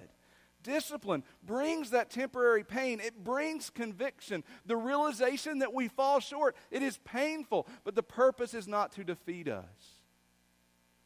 Discipline 0.62 1.24
brings 1.42 1.90
that 1.90 2.08
temporary 2.08 2.62
pain. 2.62 3.00
It 3.00 3.24
brings 3.24 3.68
conviction, 3.68 4.44
the 4.64 4.76
realization 4.76 5.58
that 5.58 5.74
we 5.74 5.88
fall 5.88 6.20
short. 6.20 6.54
It 6.70 6.84
is 6.84 6.98
painful, 6.98 7.66
but 7.82 7.96
the 7.96 8.04
purpose 8.04 8.54
is 8.54 8.68
not 8.68 8.92
to 8.92 9.02
defeat 9.02 9.48
us 9.48 10.04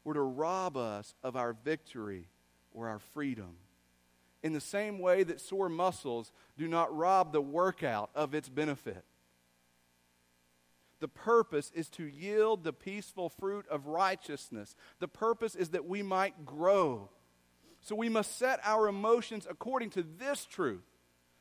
or 0.05 0.13
to 0.13 0.21
rob 0.21 0.77
us 0.77 1.15
of 1.23 1.37
our 1.37 1.55
victory 1.55 2.29
or 2.71 2.87
our 2.87 2.99
freedom. 2.99 3.57
In 4.43 4.53
the 4.53 4.61
same 4.61 4.99
way 4.99 5.23
that 5.23 5.41
sore 5.41 5.71
muscles 5.71 6.33
do 6.59 6.69
not 6.69 6.95
rob 6.95 7.33
the 7.33 7.41
workout 7.41 8.11
of 8.15 8.35
its 8.35 8.51
benefit. 8.51 9.03
The 11.01 11.09
purpose 11.09 11.71
is 11.75 11.89
to 11.91 12.05
yield 12.05 12.65
the 12.65 12.73
peaceful 12.73 13.29
fruit 13.29 13.67
of 13.69 13.87
righteousness. 13.87 14.75
The 14.99 15.09
purpose 15.09 15.55
is 15.55 15.71
that 15.71 15.87
we 15.87 16.03
might 16.03 16.47
grow. 16.47 17.11
So 17.83 17.95
we 17.95 18.09
must 18.09 18.39
set 18.39 18.61
our 18.65 18.89
emotions 18.89 19.47
according 19.49 19.91
to 19.91 20.03
this 20.03 20.47
truth. 20.47 20.85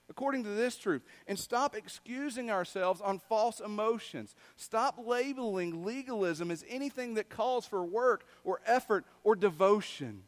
According 0.10 0.44
to 0.44 0.50
this 0.50 0.78
truth. 0.78 1.02
And 1.26 1.40
stop 1.40 1.76
excusing 1.76 2.52
ourselves 2.52 3.02
on 3.02 3.20
false 3.20 3.60
emotions. 3.60 4.36
Stop 4.56 5.00
labeling 5.04 5.86
legalism 5.86 6.52
as 6.52 6.64
anything 6.70 7.16
that 7.16 7.30
calls 7.30 7.66
for 7.66 7.84
work 7.84 8.26
or 8.44 8.62
effort 8.66 9.06
or 9.24 9.36
devotion. 9.36 10.24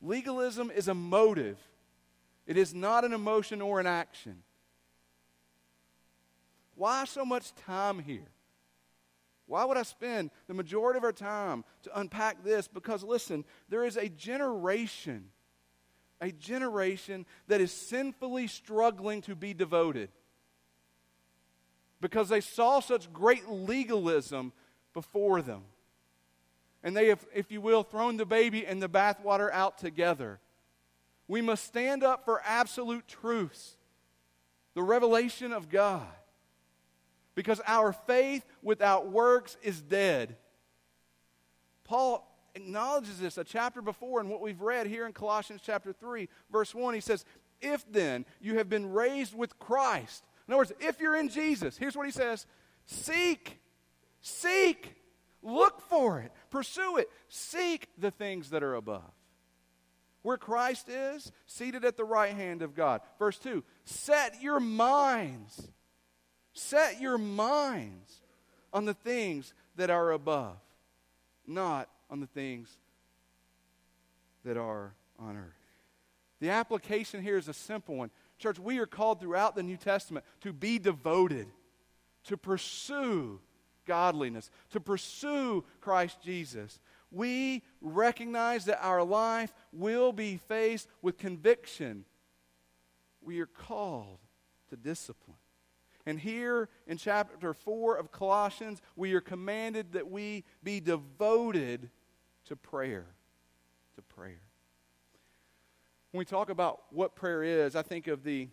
Legalism 0.00 0.70
is 0.70 0.88
a 0.88 0.94
motive, 0.94 1.58
it 2.46 2.56
is 2.56 2.72
not 2.72 3.04
an 3.04 3.12
emotion 3.12 3.60
or 3.60 3.80
an 3.80 3.86
action. 3.86 4.42
Why 6.78 7.04
so 7.06 7.24
much 7.24 7.52
time 7.66 7.98
here? 7.98 8.28
Why 9.46 9.64
would 9.64 9.76
I 9.76 9.82
spend 9.82 10.30
the 10.46 10.54
majority 10.54 10.96
of 10.96 11.02
our 11.02 11.12
time 11.12 11.64
to 11.82 11.98
unpack 11.98 12.44
this? 12.44 12.68
Because 12.68 13.02
listen, 13.02 13.44
there 13.68 13.84
is 13.84 13.96
a 13.96 14.08
generation, 14.08 15.24
a 16.20 16.30
generation 16.30 17.26
that 17.48 17.60
is 17.60 17.72
sinfully 17.72 18.46
struggling 18.46 19.22
to 19.22 19.34
be 19.34 19.54
devoted 19.54 20.10
because 22.00 22.28
they 22.28 22.40
saw 22.40 22.78
such 22.78 23.12
great 23.12 23.48
legalism 23.48 24.52
before 24.94 25.42
them. 25.42 25.62
And 26.84 26.96
they 26.96 27.08
have, 27.08 27.26
if 27.34 27.50
you 27.50 27.60
will, 27.60 27.82
thrown 27.82 28.18
the 28.18 28.24
baby 28.24 28.64
and 28.64 28.80
the 28.80 28.88
bathwater 28.88 29.50
out 29.50 29.78
together. 29.78 30.38
We 31.26 31.42
must 31.42 31.64
stand 31.64 32.04
up 32.04 32.24
for 32.24 32.40
absolute 32.44 33.08
truths, 33.08 33.76
the 34.74 34.82
revelation 34.84 35.52
of 35.52 35.70
God 35.70 36.06
because 37.38 37.60
our 37.68 37.92
faith 37.92 38.44
without 38.64 39.12
works 39.12 39.56
is 39.62 39.80
dead. 39.80 40.34
Paul 41.84 42.28
acknowledges 42.56 43.20
this 43.20 43.38
a 43.38 43.44
chapter 43.44 43.80
before 43.80 44.20
in 44.20 44.28
what 44.28 44.40
we've 44.40 44.60
read 44.60 44.88
here 44.88 45.06
in 45.06 45.12
Colossians 45.12 45.60
chapter 45.64 45.92
3, 45.92 46.28
verse 46.50 46.74
1. 46.74 46.94
He 46.94 47.00
says, 47.00 47.24
If 47.60 47.84
then 47.92 48.24
you 48.40 48.56
have 48.56 48.68
been 48.68 48.90
raised 48.90 49.36
with 49.36 49.56
Christ, 49.60 50.24
in 50.48 50.52
other 50.52 50.58
words, 50.58 50.72
if 50.80 50.98
you're 50.98 51.14
in 51.14 51.28
Jesus, 51.28 51.78
here's 51.78 51.96
what 51.96 52.06
he 52.06 52.12
says 52.12 52.44
seek, 52.86 53.60
seek, 54.20 54.96
look 55.40 55.80
for 55.82 56.18
it, 56.18 56.32
pursue 56.50 56.96
it, 56.96 57.08
seek 57.28 57.86
the 57.96 58.10
things 58.10 58.50
that 58.50 58.64
are 58.64 58.74
above. 58.74 59.12
Where 60.22 60.38
Christ 60.38 60.88
is, 60.88 61.30
seated 61.46 61.84
at 61.84 61.96
the 61.96 62.04
right 62.04 62.34
hand 62.34 62.62
of 62.62 62.74
God. 62.74 63.00
Verse 63.16 63.38
2 63.38 63.62
Set 63.84 64.42
your 64.42 64.58
minds 64.58 65.70
Set 66.58 67.00
your 67.00 67.18
minds 67.18 68.20
on 68.72 68.84
the 68.84 68.92
things 68.92 69.54
that 69.76 69.90
are 69.90 70.10
above, 70.10 70.56
not 71.46 71.88
on 72.10 72.18
the 72.18 72.26
things 72.26 72.76
that 74.44 74.56
are 74.56 74.92
on 75.20 75.36
earth. 75.36 75.54
The 76.40 76.50
application 76.50 77.22
here 77.22 77.38
is 77.38 77.46
a 77.46 77.54
simple 77.54 77.94
one. 77.94 78.10
Church, 78.38 78.58
we 78.58 78.78
are 78.78 78.86
called 78.86 79.20
throughout 79.20 79.54
the 79.54 79.62
New 79.62 79.76
Testament 79.76 80.26
to 80.40 80.52
be 80.52 80.80
devoted, 80.80 81.46
to 82.24 82.36
pursue 82.36 83.40
godliness, 83.86 84.50
to 84.70 84.80
pursue 84.80 85.64
Christ 85.80 86.18
Jesus. 86.22 86.80
we 87.12 87.62
recognize 87.80 88.64
that 88.64 88.84
our 88.84 89.04
life 89.04 89.54
will 89.72 90.12
be 90.12 90.38
faced 90.48 90.88
with 91.02 91.16
conviction. 91.18 92.04
We 93.22 93.38
are 93.40 93.46
called 93.46 94.18
to 94.70 94.76
discipline. 94.76 95.37
And 96.08 96.18
here 96.18 96.70
in 96.86 96.96
chapter 96.96 97.52
4 97.52 97.98
of 97.98 98.10
Colossians, 98.10 98.80
we 98.96 99.12
are 99.12 99.20
commanded 99.20 99.92
that 99.92 100.10
we 100.10 100.42
be 100.62 100.80
devoted 100.80 101.90
to 102.46 102.56
prayer. 102.56 103.04
To 103.96 104.02
prayer. 104.02 104.40
When 106.12 106.20
we 106.20 106.24
talk 106.24 106.48
about 106.48 106.80
what 106.88 107.14
prayer 107.14 107.42
is, 107.42 107.76
I 107.76 107.82
think 107.82 108.06
of 108.06 108.24
the 108.24 108.48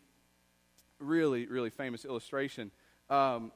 really, 1.00 1.48
really 1.48 1.70
famous 1.70 2.04
illustration. 2.04 2.72
Um, 3.10 3.54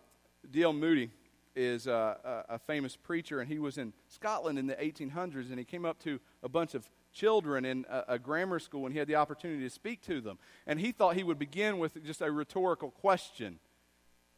D.L. 0.49 0.71
Moody 0.71 1.09
is 1.53 1.85
a, 1.85 2.45
a, 2.47 2.57
famous 2.57 2.95
preacher, 2.95 3.41
and 3.41 3.49
he 3.49 3.59
was 3.59 3.77
in 3.77 3.91
Scotland 4.07 4.57
in 4.57 4.65
the 4.65 4.75
1800s, 4.75 5.49
and 5.49 5.59
he 5.59 5.65
came 5.65 5.83
up 5.83 5.99
to 6.03 6.21
a 6.41 6.47
bunch 6.47 6.73
of 6.73 6.89
children 7.11 7.65
in 7.65 7.85
a, 7.89 8.03
a, 8.13 8.19
grammar 8.19 8.59
school, 8.59 8.85
and 8.85 8.93
he 8.93 8.99
had 8.99 9.09
the 9.09 9.15
opportunity 9.15 9.61
to 9.63 9.69
speak 9.69 10.01
to 10.03 10.21
them. 10.21 10.39
And 10.65 10.79
he 10.79 10.93
thought 10.93 11.17
he 11.17 11.23
would 11.23 11.37
begin 11.37 11.79
with 11.79 12.01
just 12.05 12.21
a 12.21 12.31
rhetorical 12.31 12.91
question 12.91 13.59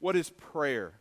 What 0.02 0.16
is 0.16 0.32
prayer? 0.32 0.94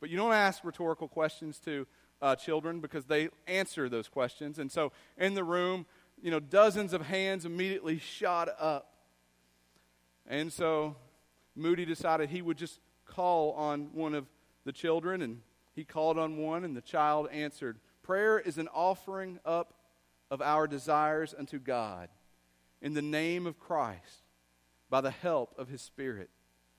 But 0.00 0.10
you 0.10 0.16
don't 0.16 0.32
ask 0.32 0.64
rhetorical 0.64 1.06
questions 1.06 1.58
to 1.60 1.86
uh, 2.20 2.34
children 2.34 2.80
because 2.80 3.04
they 3.04 3.28
answer 3.46 3.88
those 3.88 4.08
questions. 4.08 4.58
And 4.58 4.72
so 4.72 4.90
in 5.18 5.34
the 5.34 5.44
room, 5.44 5.86
you 6.20 6.30
know, 6.30 6.40
dozens 6.40 6.94
of 6.94 7.02
hands 7.02 7.44
immediately 7.44 7.98
shot 7.98 8.48
up. 8.58 8.94
And 10.26 10.50
so 10.50 10.96
Moody 11.54 11.84
decided 11.84 12.30
he 12.30 12.40
would 12.40 12.56
just 12.56 12.80
call 13.04 13.52
on 13.52 13.90
one 13.92 14.14
of 14.14 14.26
the 14.64 14.72
children, 14.72 15.20
and 15.20 15.42
he 15.74 15.84
called 15.84 16.18
on 16.18 16.38
one, 16.38 16.64
and 16.64 16.74
the 16.74 16.80
child 16.80 17.28
answered. 17.30 17.78
Prayer 18.02 18.38
is 18.38 18.56
an 18.56 18.68
offering 18.68 19.38
up 19.44 19.74
of 20.30 20.40
our 20.40 20.66
desires 20.66 21.34
unto 21.38 21.58
God 21.58 22.08
in 22.80 22.94
the 22.94 23.02
name 23.02 23.46
of 23.46 23.60
Christ 23.60 24.24
by 24.88 25.02
the 25.02 25.10
help 25.10 25.54
of 25.58 25.68
his 25.68 25.82
Spirit, 25.82 26.30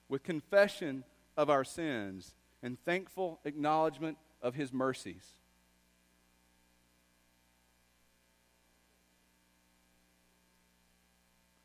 with 0.09 0.23
confession 0.23 1.03
of 1.37 1.49
our 1.49 1.63
sins 1.63 2.33
and 2.63 2.77
thankful 2.83 3.39
acknowledgement 3.45 4.17
of 4.41 4.55
his 4.55 4.73
mercies. 4.73 5.23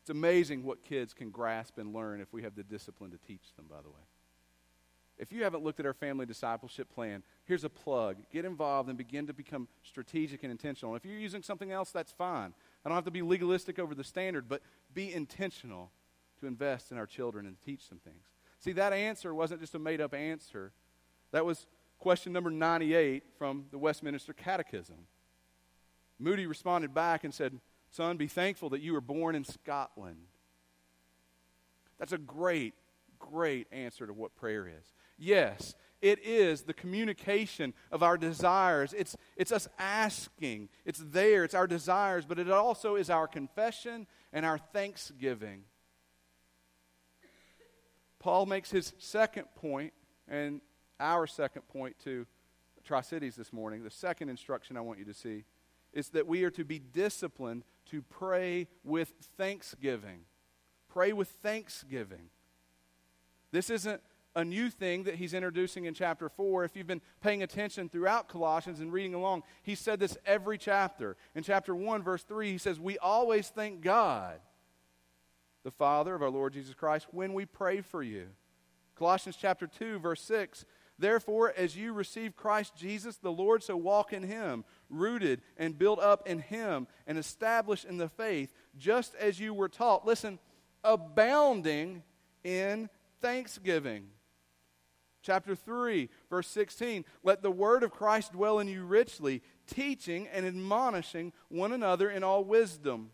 It's 0.01 0.09
amazing 0.09 0.63
what 0.63 0.83
kids 0.83 1.13
can 1.13 1.29
grasp 1.29 1.77
and 1.77 1.93
learn 1.93 2.19
if 2.19 2.33
we 2.33 2.43
have 2.43 2.55
the 2.55 2.63
discipline 2.63 3.11
to 3.11 3.17
teach 3.17 3.55
them, 3.55 3.65
by 3.69 3.81
the 3.81 3.89
way. 3.89 4.03
If 5.17 5.31
you 5.31 5.43
haven't 5.43 5.63
looked 5.63 5.79
at 5.79 5.85
our 5.85 5.93
family 5.93 6.25
discipleship 6.25 6.93
plan, 6.93 7.23
here's 7.45 7.63
a 7.63 7.69
plug. 7.69 8.17
Get 8.29 8.43
involved 8.43 8.89
and 8.89 8.97
begin 8.97 9.27
to 9.27 9.33
become 9.33 9.69
strategic 9.81 10.43
and 10.43 10.51
intentional. 10.51 10.95
If 10.95 11.05
you're 11.05 11.17
using 11.17 11.41
something 11.41 11.71
else, 11.71 11.91
that's 11.91 12.11
fine. 12.11 12.53
I 12.83 12.89
don't 12.89 12.95
have 12.95 13.05
to 13.05 13.11
be 13.11 13.21
legalistic 13.21 13.79
over 13.79 13.95
the 13.95 14.03
standard, 14.03 14.49
but 14.49 14.61
be 14.93 15.13
intentional 15.13 15.91
to 16.41 16.47
invest 16.47 16.91
in 16.91 16.97
our 16.97 17.05
children 17.05 17.45
and 17.45 17.55
teach 17.61 17.87
them 17.87 17.99
things. 18.03 18.32
See, 18.63 18.71
that 18.73 18.93
answer 18.93 19.35
wasn't 19.35 19.59
just 19.59 19.75
a 19.75 19.79
made 19.79 19.99
up 19.99 20.13
answer, 20.13 20.71
that 21.31 21.45
was 21.45 21.67
question 21.99 22.31
number 22.31 22.49
98 22.49 23.23
from 23.37 23.65
the 23.71 23.77
Westminster 23.77 24.31
Catechism. 24.31 24.95
Moody 26.17 26.45
responded 26.45 26.93
back 26.93 27.25
and 27.25 27.33
said, 27.33 27.59
Son, 27.91 28.15
be 28.15 28.27
thankful 28.27 28.69
that 28.69 28.81
you 28.81 28.93
were 28.93 29.01
born 29.01 29.35
in 29.35 29.43
Scotland. 29.43 30.27
That's 31.99 32.13
a 32.13 32.17
great, 32.17 32.73
great 33.19 33.67
answer 33.73 34.07
to 34.07 34.13
what 34.13 34.33
prayer 34.35 34.65
is. 34.65 34.93
Yes, 35.17 35.75
it 36.01 36.19
is 36.23 36.61
the 36.61 36.73
communication 36.73 37.73
of 37.91 38.01
our 38.01 38.17
desires. 38.17 38.93
It's, 38.97 39.17
it's 39.35 39.51
us 39.51 39.67
asking. 39.77 40.69
It's 40.85 41.03
there. 41.05 41.43
It's 41.43 41.53
our 41.53 41.67
desires, 41.67 42.25
but 42.25 42.39
it 42.39 42.49
also 42.49 42.95
is 42.95 43.09
our 43.09 43.27
confession 43.27 44.07
and 44.31 44.45
our 44.45 44.57
thanksgiving. 44.57 45.63
Paul 48.23 48.45
makes 48.45 48.71
his 48.71 48.93
second 48.99 49.47
point, 49.53 49.91
and 50.29 50.61
our 50.97 51.27
second 51.27 51.63
point 51.67 51.99
to 52.05 52.25
Tri 52.85 53.01
Cities 53.01 53.35
this 53.35 53.51
morning. 53.51 53.83
The 53.83 53.89
second 53.89 54.29
instruction 54.29 54.77
I 54.77 54.79
want 54.79 54.97
you 54.97 55.03
to 55.03 55.13
see 55.13 55.43
is 55.91 56.07
that 56.11 56.25
we 56.25 56.45
are 56.45 56.49
to 56.51 56.63
be 56.63 56.79
disciplined 56.79 57.65
to 57.87 58.01
pray 58.01 58.69
with 58.81 59.11
thanksgiving. 59.37 60.21
Pray 60.87 61.11
with 61.11 61.27
thanksgiving. 61.27 62.29
This 63.51 63.69
isn't 63.69 63.99
a 64.37 64.45
new 64.45 64.69
thing 64.69 65.03
that 65.03 65.15
he's 65.15 65.33
introducing 65.33 65.83
in 65.83 65.93
chapter 65.93 66.29
4. 66.29 66.63
If 66.63 66.77
you've 66.77 66.87
been 66.87 67.01
paying 67.19 67.43
attention 67.43 67.89
throughout 67.89 68.29
Colossians 68.29 68.79
and 68.79 68.93
reading 68.93 69.15
along, 69.15 69.43
he 69.63 69.75
said 69.75 69.99
this 69.99 70.17
every 70.25 70.57
chapter. 70.57 71.17
In 71.35 71.43
chapter 71.43 71.75
1, 71.75 72.01
verse 72.01 72.23
3, 72.23 72.53
he 72.53 72.57
says, 72.57 72.79
We 72.79 72.97
always 72.99 73.49
thank 73.49 73.81
God, 73.81 74.39
the 75.63 75.71
Father 75.71 76.13
of 76.13 76.21
our 76.21 76.29
Lord 76.29 76.53
Jesus 76.53 76.73
Christ, 76.73 77.07
when 77.11 77.33
we 77.33 77.45
pray 77.45 77.81
for 77.81 78.03
you. 78.03 78.27
Colossians 78.95 79.37
chapter 79.39 79.67
2, 79.67 79.99
verse 79.99 80.21
6 80.21 80.65
Therefore, 80.99 81.53
as 81.57 81.75
you 81.75 81.91
receive 81.91 82.35
Christ 82.35 82.75
Jesus 82.75 83.17
the 83.17 83.31
Lord, 83.31 83.63
so 83.63 83.75
walk 83.75 84.13
in 84.13 84.23
him, 84.23 84.63
rooted 84.89 85.41
and 85.57 85.77
built 85.77 85.99
up 85.99 86.27
in 86.27 86.39
him, 86.39 86.87
and 87.07 87.17
established 87.17 87.85
in 87.85 87.97
the 87.97 88.09
faith, 88.09 88.53
just 88.77 89.15
as 89.15 89.39
you 89.39 89.53
were 89.53 89.69
taught. 89.69 90.05
Listen, 90.05 90.37
abounding 90.83 92.03
in 92.43 92.89
thanksgiving. 93.21 94.05
Chapter 95.23 95.55
3, 95.55 96.09
verse 96.29 96.47
16 96.47 97.05
Let 97.23 97.41
the 97.41 97.51
word 97.51 97.83
of 97.83 97.91
Christ 97.91 98.33
dwell 98.33 98.59
in 98.59 98.67
you 98.67 98.85
richly, 98.85 99.41
teaching 99.65 100.27
and 100.27 100.45
admonishing 100.45 101.33
one 101.47 101.71
another 101.71 102.09
in 102.09 102.23
all 102.23 102.43
wisdom, 102.43 103.11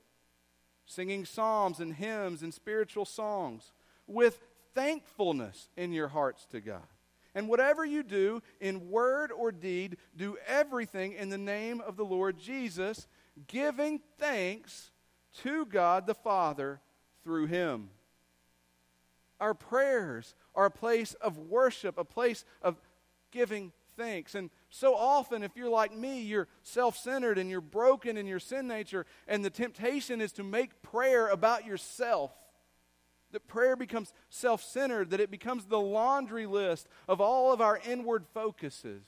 singing 0.90 1.24
psalms 1.24 1.80
and 1.80 1.94
hymns 1.94 2.42
and 2.42 2.52
spiritual 2.52 3.06
songs 3.06 3.72
with 4.08 4.42
thankfulness 4.74 5.70
in 5.78 5.94
your 5.94 6.08
hearts 6.08 6.48
to 6.48 6.60
God. 6.60 6.88
And 7.36 7.48
whatever 7.48 7.86
you 7.86 8.02
do 8.02 8.42
in 8.60 8.90
word 8.90 9.32
or 9.32 9.52
deed, 9.52 9.98
do 10.18 10.36
everything 10.48 11.14
in 11.14 11.30
the 11.30 11.38
name 11.38 11.80
of 11.80 11.96
the 11.96 12.04
Lord 12.04 12.40
Jesus, 12.40 13.08
giving 13.48 14.00
thanks 14.18 14.90
to 15.44 15.68
God 15.68 16.08
the 16.08 16.16
Father 16.16 16.82
through 17.24 17.46
him. 17.46 17.92
Our 19.40 19.54
prayers 19.54 20.34
are 20.56 20.66
a 20.66 20.72
place 20.72 21.14
of 21.14 21.38
worship, 21.38 22.00
a 22.00 22.04
place 22.04 22.46
of 22.64 22.82
giving 23.30 23.74
thanks. 23.96 24.34
And 24.34 24.50
so 24.70 24.96
often, 24.96 25.44
if 25.44 25.56
you're 25.56 25.70
like 25.70 25.96
me, 25.96 26.22
you're 26.22 26.48
self 26.62 26.96
centered 26.98 27.38
and 27.38 27.50
you're 27.50 27.62
broken 27.62 28.18
in 28.18 28.28
your 28.28 28.40
sin 28.40 28.68
nature, 28.68 29.06
and 29.28 29.44
the 29.44 29.50
temptation 29.50 30.22
is 30.22 30.32
to 30.34 30.44
make 30.44 30.82
prayer 30.82 31.28
about 31.28 31.66
yourself 31.66 32.32
that 33.32 33.48
prayer 33.48 33.76
becomes 33.76 34.14
self 34.30 34.64
centered, 34.64 35.12
that 35.12 35.20
it 35.20 35.32
becomes 35.32 35.66
the 35.66 35.80
laundry 35.80 36.46
list 36.46 36.88
of 37.08 37.22
all 37.22 37.54
of 37.54 37.62
our 37.62 37.80
inward 37.88 38.26
focuses. 38.34 39.04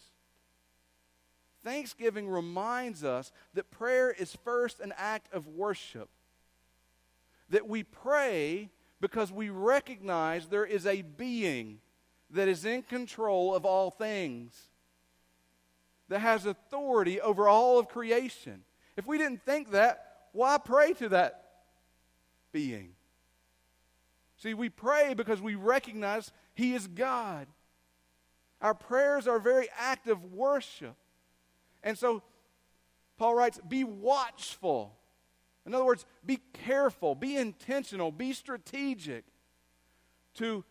Thanksgiving 1.63 2.28
reminds 2.28 3.04
us 3.04 3.32
that 3.54 3.69
prayer 3.69 4.12
is 4.12 4.36
first 4.43 4.80
an 4.80 4.93
act 4.97 5.32
of 5.34 5.47
worship. 5.47 6.10
That 7.50 7.67
we 7.67 7.84
pray 7.84 8.69
because 9.00 9.32
we 9.32 9.50
recognize 9.50 10.47
there 10.47 10.65
is 10.65 10.86
a 10.86 11.02
being 11.02 11.80
that 12.32 12.47
is 12.47 12.65
in 12.65 12.82
control 12.82 13.54
of 13.54 13.65
all 13.65 13.91
things, 13.91 14.70
that 16.12 16.19
has 16.19 16.45
authority 16.45 17.21
over 17.21 17.47
all 17.47 17.80
of 17.80 17.88
creation. 17.88 18.63
If 18.97 19.08
we 19.08 19.17
didn't 19.17 19.45
think 19.45 19.71
that, 19.71 20.28
why 20.34 20.58
pray 20.58 20.91
to 20.95 21.08
that 21.10 21.45
being? 22.52 22.95
See, 24.36 24.54
we 24.54 24.67
pray 24.67 25.13
because 25.13 25.41
we 25.41 25.56
recognize 25.56 26.34
He 26.54 26.74
is 26.74 26.88
God. 26.88 27.47
Our 28.62 28.74
prayers 28.74 29.26
are 29.26 29.39
very 29.39 29.69
act 29.80 30.10
of 30.10 30.34
worship. 30.34 30.95
And 31.82 31.97
so 31.97 32.24
Paul 33.17 33.36
writes, 33.36 33.62
be 33.65 33.86
watchful. 33.86 34.93
In 35.65 35.74
other 35.74 35.86
words, 35.86 36.06
be 36.26 36.41
careful, 36.65 37.15
be 37.15 37.38
intentional, 37.38 38.12
be 38.12 38.34
strategic 38.34 39.24
to 40.36 40.65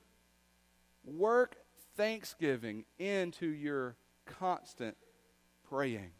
work 1.02 1.56
thanksgiving 1.96 2.84
into 2.98 3.46
your 3.46 3.96
constant 4.26 4.98
praying. 5.70 6.10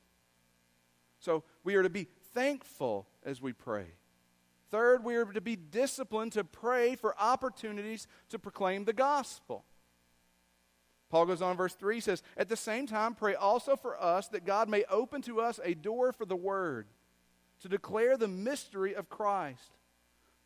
So 1.18 1.44
we 1.64 1.74
are 1.74 1.82
to 1.82 1.90
be 1.90 2.06
thankful 2.32 3.06
as 3.24 3.42
we 3.42 3.52
pray. 3.52 3.86
Third, 4.70 5.04
we 5.04 5.16
are 5.16 5.24
to 5.24 5.40
be 5.40 5.56
disciplined 5.56 6.32
to 6.32 6.44
pray 6.44 6.94
for 6.94 7.18
opportunities 7.20 8.06
to 8.30 8.38
proclaim 8.38 8.84
the 8.84 8.92
gospel. 8.92 9.64
Paul 11.10 11.26
goes 11.26 11.42
on, 11.42 11.56
verse 11.56 11.74
3 11.74 11.98
says, 11.98 12.22
At 12.36 12.48
the 12.48 12.56
same 12.56 12.86
time, 12.86 13.16
pray 13.16 13.34
also 13.34 13.74
for 13.74 14.00
us 14.00 14.28
that 14.28 14.46
God 14.46 14.68
may 14.68 14.84
open 14.84 15.22
to 15.22 15.40
us 15.40 15.58
a 15.64 15.74
door 15.74 16.12
for 16.12 16.24
the 16.24 16.36
word, 16.36 16.86
to 17.62 17.68
declare 17.68 18.16
the 18.16 18.28
mystery 18.28 18.94
of 18.94 19.08
Christ, 19.08 19.72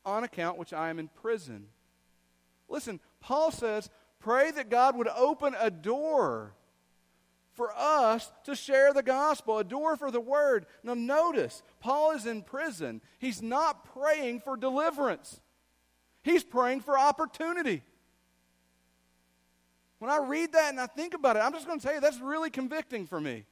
on 0.07 0.25
account 0.25 0.59
which 0.59 0.73
I 0.73 0.89
am 0.89 0.99
in 0.99 1.09
prison. 1.09 1.67
Listen, 2.69 2.99
Paul 3.21 3.51
says, 3.51 3.91
Pray 4.19 4.51
that 4.53 4.71
God 4.71 4.97
would 4.97 5.09
open 5.09 5.55
a 5.61 5.71
door 5.71 6.55
for 7.55 7.73
us 7.77 8.31
to 8.45 8.55
share 8.55 8.93
the 8.93 9.03
gospel, 9.03 9.59
a 9.59 9.65
door 9.65 9.97
for 9.97 10.11
the 10.11 10.21
word. 10.21 10.67
Now, 10.83 10.95
notice, 10.95 11.63
Paul 11.81 12.13
is 12.13 12.27
in 12.27 12.43
prison. 12.43 13.01
He's 13.19 13.43
not 13.43 13.85
praying 13.93 14.41
for 14.41 14.57
deliverance, 14.57 15.41
he's 16.23 16.45
praying 16.45 16.81
for 16.81 16.99
opportunity. 16.99 17.83
When 20.01 20.11
I 20.11 20.19
read 20.19 20.53
that 20.53 20.71
and 20.71 20.81
I 20.81 20.87
think 20.87 21.15
about 21.15 21.37
it, 21.37 21.39
I'm 21.39 21.53
just 21.53 21.67
going 21.67 21.79
to 21.79 21.87
tell 21.87 21.95
you 21.95 22.01
that's 22.01 22.21
really 22.21 22.51
convicting 22.51 23.07
for 23.07 23.19
me. 23.19 23.47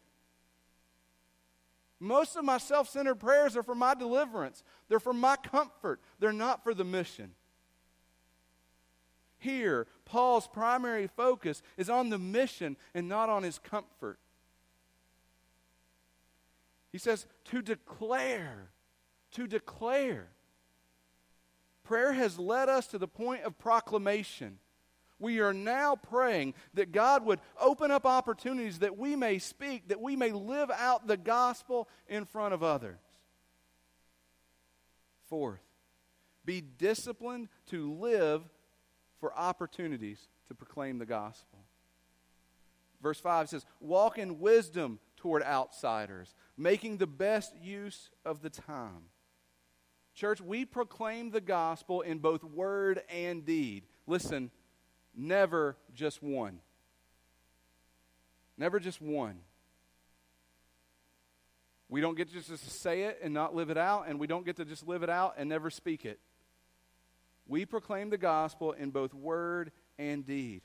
Most 1.99 2.37
of 2.37 2.45
my 2.45 2.59
self 2.59 2.89
centered 2.91 3.15
prayers 3.15 3.57
are 3.57 3.63
for 3.63 3.77
my 3.77 3.95
deliverance, 3.95 4.63
they're 4.89 5.01
for 5.01 5.15
my 5.15 5.37
comfort, 5.37 6.01
they're 6.19 6.33
not 6.33 6.63
for 6.65 6.75
the 6.75 6.85
mission. 6.85 7.31
Here, 9.43 9.89
Paul's 10.05 10.47
primary 10.47 11.09
focus 11.09 11.63
is 11.77 11.91
on 11.91 12.11
the 12.11 12.19
mission 12.19 12.77
and 12.95 13.09
not 13.09 13.29
on 13.29 13.43
his 13.43 13.59
comfort. 13.59 14.21
He 16.93 16.99
says, 16.99 17.27
to 17.47 17.61
declare, 17.61 18.71
to 19.33 19.49
declare. 19.49 20.29
Prayer 21.83 22.13
has 22.13 22.39
led 22.39 22.69
us 22.69 22.87
to 22.89 22.99
the 22.99 23.09
point 23.09 23.43
of 23.43 23.59
proclamation. 23.59 24.59
We 25.19 25.41
are 25.41 25.53
now 25.53 25.97
praying 25.97 26.55
that 26.75 26.93
God 26.93 27.27
would 27.27 27.41
open 27.61 27.91
up 27.91 28.07
opportunities 28.07 28.79
that 28.79 28.97
we 28.97 29.17
may 29.17 29.41
speak, 29.41 29.89
that 29.89 30.01
we 30.01 30.15
may 30.15 30.31
live 30.31 30.71
out 30.71 31.09
the 31.09 31.17
gospel 31.17 31.89
in 32.07 32.27
front 32.27 32.55
of 32.55 32.63
others. 32.63 33.01
Fourth, 35.29 35.63
be 36.45 36.61
disciplined 36.61 37.49
to 37.71 37.93
live 37.93 38.43
for 39.23 39.33
opportunities 39.39 40.19
to 40.49 40.55
proclaim 40.55 40.99
the 40.99 41.07
gospel. 41.07 41.61
Verse 43.01 43.21
5 43.21 43.51
says, 43.51 43.65
Walk 43.79 44.19
in 44.19 44.41
wisdom 44.41 44.99
toward 45.17 45.45
outsiders, 45.45 46.35
making 46.57 46.97
the 46.97 47.07
best 47.07 47.55
use 47.57 48.11
of 48.25 48.43
the 48.43 48.51
time. 48.51 49.05
Church, 50.13 50.41
we 50.41 50.65
proclaim 50.65 51.31
the 51.31 51.41
gospel 51.41 52.01
in 52.01 52.19
both 52.19 52.43
word 52.43 53.03
and 53.09 53.47
deed. 53.47 53.85
Listen, 54.09 54.51
never 55.15 55.77
just 55.95 56.21
one. 56.21 56.59
Never 58.59 58.81
just 58.81 59.01
one. 59.01 59.39
We 61.89 62.01
don't 62.01 62.17
get 62.17 62.29
to 62.29 62.35
just 62.35 62.81
say 62.81 63.03
it 63.03 63.21
and 63.23 63.33
not 63.33 63.55
live 63.55 63.71
it 63.71 63.79
out, 63.79 64.09
and 64.09 64.19
we 64.19 64.27
don't 64.27 64.45
get 64.45 64.57
to 64.57 64.65
just 64.65 64.89
live 64.89 65.05
it 65.05 65.11
out 65.11 65.35
and 65.39 65.49
never 65.49 65.71
speak 65.71 66.05
it. 66.05 66.19
We 67.53 67.67
proclaim 67.67 68.09
the 68.09 68.17
gospel 68.17 68.73
in 68.73 68.93
both 68.93 69.13
word 69.13 69.73
and 69.99 70.25
deed. 70.25 70.63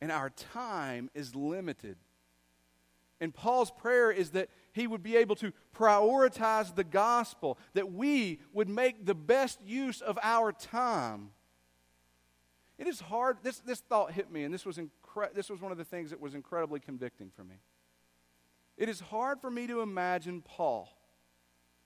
And 0.00 0.10
our 0.10 0.30
time 0.30 1.10
is 1.14 1.34
limited. 1.34 1.98
And 3.20 3.34
Paul's 3.34 3.70
prayer 3.70 4.10
is 4.10 4.30
that 4.30 4.48
he 4.72 4.86
would 4.86 5.02
be 5.02 5.16
able 5.16 5.36
to 5.36 5.52
prioritize 5.76 6.74
the 6.74 6.82
gospel, 6.82 7.58
that 7.74 7.92
we 7.92 8.40
would 8.54 8.70
make 8.70 9.04
the 9.04 9.14
best 9.14 9.60
use 9.66 10.00
of 10.00 10.18
our 10.22 10.50
time. 10.50 11.28
It 12.78 12.86
is 12.86 13.00
hard. 13.00 13.36
This, 13.42 13.58
this 13.58 13.80
thought 13.80 14.12
hit 14.12 14.32
me, 14.32 14.44
and 14.44 14.54
this 14.54 14.64
was, 14.64 14.78
incre- 14.78 15.34
this 15.34 15.50
was 15.50 15.60
one 15.60 15.72
of 15.72 15.78
the 15.78 15.84
things 15.84 16.08
that 16.08 16.22
was 16.22 16.34
incredibly 16.34 16.80
convicting 16.80 17.30
for 17.36 17.44
me. 17.44 17.56
It 18.78 18.88
is 18.88 18.98
hard 18.98 19.42
for 19.42 19.50
me 19.50 19.66
to 19.66 19.82
imagine 19.82 20.40
Paul 20.40 20.88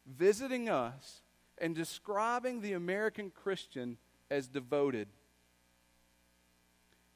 visiting 0.06 0.68
us 0.68 1.22
and 1.58 1.74
describing 1.74 2.60
the 2.60 2.72
American 2.72 3.30
Christian 3.30 3.98
as 4.30 4.48
devoted. 4.48 5.08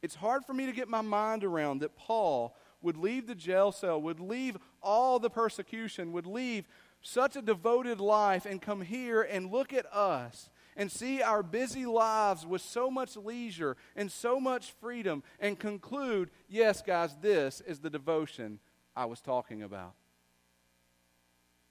It's 0.02 0.14
hard 0.14 0.44
for 0.44 0.54
me 0.54 0.66
to 0.66 0.72
get 0.72 0.88
my 0.88 1.02
mind 1.02 1.44
around 1.44 1.80
that 1.80 1.96
Paul 1.96 2.56
would 2.82 2.96
leave 2.96 3.26
the 3.26 3.34
jail 3.34 3.72
cell, 3.72 4.00
would 4.00 4.20
leave 4.20 4.56
all 4.82 5.18
the 5.18 5.28
persecution, 5.28 6.12
would 6.12 6.26
leave 6.26 6.66
such 7.02 7.36
a 7.36 7.42
devoted 7.42 8.00
life 8.00 8.46
and 8.46 8.62
come 8.62 8.80
here 8.80 9.22
and 9.22 9.50
look 9.50 9.72
at 9.72 9.86
us 9.94 10.50
and 10.76 10.90
see 10.90 11.20
our 11.20 11.42
busy 11.42 11.84
lives 11.84 12.46
with 12.46 12.62
so 12.62 12.90
much 12.90 13.16
leisure 13.16 13.76
and 13.96 14.10
so 14.10 14.40
much 14.40 14.72
freedom 14.80 15.22
and 15.38 15.58
conclude, 15.58 16.30
yes, 16.48 16.80
guys, 16.80 17.16
this 17.20 17.60
is 17.66 17.80
the 17.80 17.90
devotion 17.90 18.58
I 18.96 19.04
was 19.04 19.20
talking 19.20 19.62
about. 19.62 19.94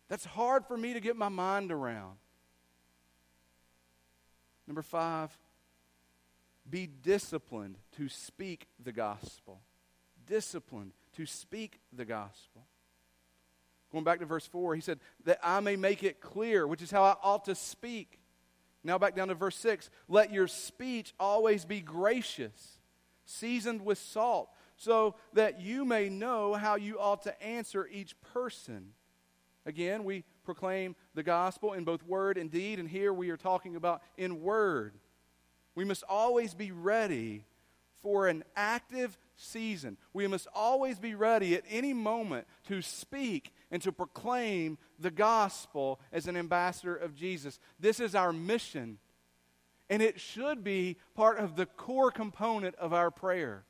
That's 0.10 0.26
hard 0.26 0.66
for 0.66 0.78
me 0.78 0.94
to 0.94 1.00
get 1.00 1.16
my 1.16 1.30
mind 1.30 1.72
around. 1.72 2.18
Number 4.70 4.84
five, 4.84 5.36
be 6.70 6.86
disciplined 6.86 7.80
to 7.98 8.08
speak 8.08 8.68
the 8.82 8.92
gospel. 8.92 9.62
Disciplined 10.28 10.92
to 11.16 11.26
speak 11.26 11.80
the 11.92 12.06
gospel. 12.06 12.68
Going 13.92 14.04
back 14.04 14.20
to 14.20 14.28
verse 14.28 14.46
4, 14.46 14.76
he 14.76 14.82
said, 14.82 15.00
That 15.26 15.40
I 15.42 15.60
may 15.60 15.76
make 15.76 16.04
it 16.04 16.22
clear, 16.22 16.68
which 16.68 16.84
is 16.84 16.92
how 16.92 17.02
I 17.02 17.16
ought 17.24 17.46
to 17.46 17.56
speak. 17.56 18.20
Now 18.84 19.00
back 19.00 19.16
down 19.16 19.30
to 19.30 19.34
verse 19.34 19.56
6 19.56 19.90
Let 20.08 20.32
your 20.32 20.48
speech 20.48 21.16
always 21.20 21.66
be 21.66 21.82
gracious, 21.82 22.78
seasoned 23.26 23.84
with 23.84 23.98
salt, 23.98 24.52
so 24.78 25.16
that 25.34 25.60
you 25.60 25.84
may 25.84 26.10
know 26.10 26.54
how 26.54 26.76
you 26.76 27.00
ought 27.00 27.24
to 27.24 27.44
answer 27.44 27.90
each 27.92 28.14
person. 28.22 28.92
Again, 29.66 30.04
we 30.04 30.26
proclaim 30.50 30.96
the 31.14 31.22
gospel 31.22 31.74
in 31.74 31.84
both 31.84 32.02
word 32.02 32.36
and 32.36 32.50
deed, 32.50 32.80
and 32.80 32.90
here 32.90 33.14
we 33.14 33.30
are 33.30 33.38
talking 33.38 33.76
about 33.76 34.02
in 34.18 34.42
word. 34.42 34.96
We 35.76 35.86
must 35.86 36.04
always 36.10 36.56
be 36.56 36.72
ready 36.72 37.46
for 38.02 38.28
an 38.28 38.44
active 38.56 39.16
season. 39.36 39.96
We 40.12 40.26
must 40.26 40.48
always 40.56 40.98
be 40.98 41.14
ready 41.14 41.54
at 41.54 41.66
any 41.70 41.94
moment 41.94 42.48
to 42.68 42.82
speak 42.82 43.54
and 43.70 43.80
to 43.84 43.92
proclaim 43.92 44.80
the 44.98 45.12
gospel 45.12 46.00
as 46.12 46.26
an 46.26 46.36
ambassador 46.36 46.96
of 46.96 47.14
Jesus. 47.14 47.60
This 47.80 48.00
is 48.00 48.16
our 48.16 48.34
mission, 48.34 48.98
and 49.88 50.02
it 50.02 50.20
should 50.20 50.64
be 50.64 50.98
part 51.14 51.38
of 51.38 51.58
the 51.58 51.68
core 51.68 52.10
component 52.10 52.74
of 52.78 52.92
our 52.92 53.12
prayer. 53.12 53.66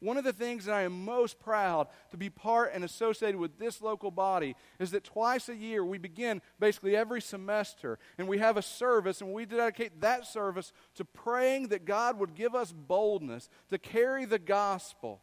One 0.00 0.18
of 0.18 0.24
the 0.24 0.32
things 0.32 0.66
that 0.66 0.74
I 0.74 0.82
am 0.82 1.04
most 1.04 1.40
proud 1.40 1.88
to 2.10 2.18
be 2.18 2.28
part 2.28 2.72
and 2.74 2.84
associated 2.84 3.36
with 3.38 3.58
this 3.58 3.80
local 3.80 4.10
body 4.10 4.54
is 4.78 4.90
that 4.90 5.04
twice 5.04 5.48
a 5.48 5.56
year 5.56 5.82
we 5.82 5.96
begin 5.96 6.42
basically 6.60 6.94
every 6.94 7.22
semester 7.22 7.98
and 8.18 8.28
we 8.28 8.36
have 8.38 8.58
a 8.58 8.62
service 8.62 9.22
and 9.22 9.32
we 9.32 9.46
dedicate 9.46 10.02
that 10.02 10.26
service 10.26 10.72
to 10.96 11.04
praying 11.04 11.68
that 11.68 11.86
God 11.86 12.18
would 12.18 12.34
give 12.34 12.54
us 12.54 12.72
boldness 12.72 13.48
to 13.70 13.78
carry 13.78 14.26
the 14.26 14.38
gospel 14.38 15.22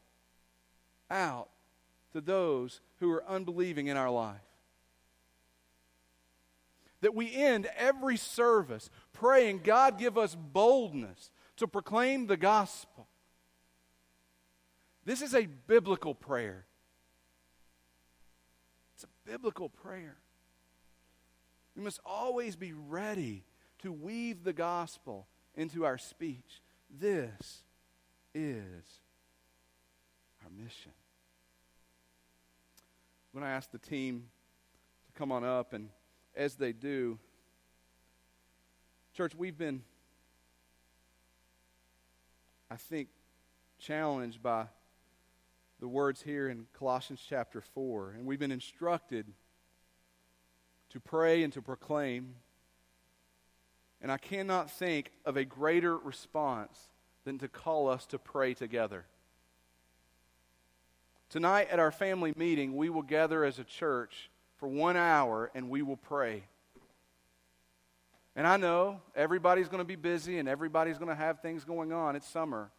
out 1.12 1.50
to 2.14 2.22
those 2.22 2.82
who 3.00 3.12
are 3.12 3.24
unbelieving 3.26 3.88
in 3.88 3.98
our 3.98 4.10
life. 4.10 4.42
That 7.02 7.14
we 7.14 7.32
end 7.32 7.68
every 7.78 8.18
service 8.18 8.90
praying, 9.12 9.62
God, 9.64 10.00
give 10.00 10.18
us 10.18 10.36
boldness 10.36 11.30
to 11.58 11.68
proclaim 11.68 12.26
the 12.26 12.38
gospel. 12.38 13.08
This 15.06 15.22
is 15.22 15.36
a 15.36 15.46
biblical 15.46 16.16
prayer. 16.16 16.66
It's 18.96 19.04
a 19.04 19.30
biblical 19.30 19.70
prayer. 19.70 20.18
We 21.76 21.84
must 21.84 22.00
always 22.06 22.56
be 22.56 22.74
ready 22.74 23.44
to 23.80 23.92
weave 23.92 24.44
the 24.44 24.54
gospel 24.54 25.28
into 25.56 25.86
our 25.86 25.98
speech. 25.98 26.62
This 26.90 27.64
is 28.34 29.02
our 30.44 30.50
mission. 30.58 30.92
When 33.34 33.44
I 33.44 33.52
ask 33.52 33.72
the 33.72 33.80
team 33.80 34.28
to 35.08 35.20
come 35.20 35.32
on 35.32 35.44
up, 35.44 35.74
and 35.74 35.90
as 36.36 36.56
they 36.56 36.72
do, 36.72 37.18
church, 39.16 39.34
we've 39.36 39.58
been, 39.58 39.82
I 42.70 42.76
think, 42.76 43.10
challenged 43.80 44.42
by 44.42 44.68
the 45.84 45.90
words 45.90 46.22
here 46.22 46.48
in 46.48 46.66
Colossians 46.80 47.22
chapter 47.28 47.60
4. 47.60 48.12
And 48.12 48.26
we've 48.26 48.40
been 48.40 48.54
instructed 48.54 49.26
to 50.92 51.00
pray 51.02 51.44
and 51.44 51.52
to 51.52 51.62
proclaim. 51.62 52.36
And 54.02 54.10
I 54.10 54.16
cannot 54.16 54.72
think 54.72 55.12
of 55.26 55.36
a 55.36 55.44
greater 55.44 55.98
response 55.98 56.88
than 57.26 57.38
to 57.40 57.50
call 57.50 57.90
us 57.90 58.06
to 58.06 58.18
pray 58.18 58.54
together. 58.54 59.04
Tonight 61.30 61.68
at 61.70 61.80
our 61.80 61.92
family 61.92 62.34
meeting, 62.38 62.78
we 62.78 62.90
will 62.90 63.02
gather 63.02 63.44
as 63.44 63.60
a 63.60 63.66
church 63.66 64.30
for 64.56 64.70
one 64.70 64.96
hour 64.96 65.52
and 65.54 65.70
we 65.70 65.82
will 65.82 65.98
pray. 65.98 66.44
And 68.38 68.48
I 68.48 68.56
know 68.56 69.02
everybody's 69.18 69.68
going 69.68 69.82
to 69.82 69.84
be 69.84 69.98
busy 69.98 70.40
and 70.40 70.48
everybody's 70.48 70.98
going 70.98 71.10
to 71.10 71.16
have 71.16 71.42
things 71.42 71.66
going 71.66 71.92
on. 71.92 72.16
It's 72.16 72.30
summer. 72.30 72.72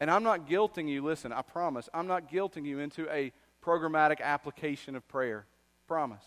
And 0.00 0.10
I'm 0.10 0.22
not 0.22 0.48
guilting 0.48 0.88
you, 0.88 1.04
listen, 1.04 1.32
I 1.32 1.42
promise, 1.42 1.88
I'm 1.92 2.06
not 2.06 2.30
guilting 2.32 2.64
you 2.64 2.78
into 2.78 3.08
a 3.10 3.32
programmatic 3.62 4.20
application 4.20 4.96
of 4.96 5.06
prayer. 5.06 5.46
Promise. 5.86 6.24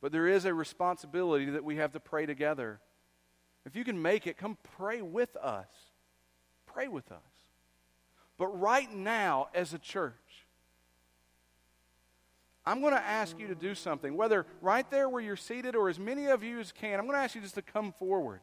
But 0.00 0.12
there 0.12 0.28
is 0.28 0.44
a 0.44 0.54
responsibility 0.54 1.46
that 1.46 1.64
we 1.64 1.76
have 1.76 1.92
to 1.92 2.00
pray 2.00 2.24
together. 2.26 2.78
If 3.64 3.74
you 3.74 3.82
can 3.82 4.00
make 4.00 4.26
it, 4.28 4.36
come 4.36 4.56
pray 4.76 5.02
with 5.02 5.34
us. 5.36 5.66
pray 6.66 6.86
with 6.88 7.10
us. 7.10 7.18
But 8.38 8.48
right 8.60 8.92
now, 8.92 9.48
as 9.54 9.72
a 9.72 9.78
church, 9.78 10.12
I'm 12.66 12.80
going 12.80 12.92
to 12.92 13.02
ask 13.02 13.38
you 13.38 13.46
to 13.48 13.54
do 13.54 13.74
something, 13.74 14.16
whether 14.16 14.44
right 14.60 14.88
there 14.90 15.08
where 15.08 15.22
you're 15.22 15.36
seated 15.36 15.74
or 15.74 15.88
as 15.88 15.98
many 15.98 16.26
of 16.26 16.42
you 16.42 16.60
as 16.60 16.70
can. 16.70 16.98
I'm 16.98 17.06
going 17.06 17.16
to 17.16 17.22
ask 17.22 17.34
you 17.34 17.40
just 17.40 17.54
to 17.54 17.62
come 17.62 17.92
forward. 17.92 18.40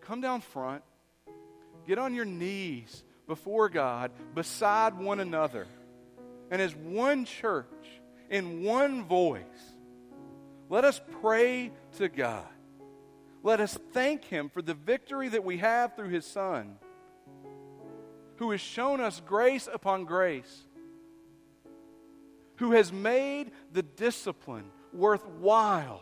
Come 0.00 0.20
down 0.20 0.40
front. 0.40 0.82
Get 1.86 1.98
on 1.98 2.14
your 2.14 2.24
knees 2.24 3.04
before 3.26 3.68
God, 3.68 4.10
beside 4.34 4.98
one 4.98 5.20
another. 5.20 5.66
And 6.50 6.60
as 6.60 6.74
one 6.74 7.24
church, 7.24 7.66
in 8.30 8.62
one 8.62 9.04
voice, 9.04 9.42
let 10.68 10.84
us 10.84 11.00
pray 11.20 11.72
to 11.98 12.08
God. 12.08 12.46
Let 13.42 13.60
us 13.60 13.76
thank 13.92 14.24
Him 14.24 14.48
for 14.48 14.62
the 14.62 14.74
victory 14.74 15.28
that 15.28 15.44
we 15.44 15.58
have 15.58 15.96
through 15.96 16.10
His 16.10 16.24
Son, 16.24 16.76
who 18.36 18.50
has 18.52 18.60
shown 18.60 19.00
us 19.00 19.20
grace 19.24 19.68
upon 19.72 20.04
grace 20.04 20.66
who 22.62 22.70
has 22.70 22.92
made 22.92 23.50
the 23.72 23.82
discipline 23.82 24.70
worthwhile, 24.92 26.00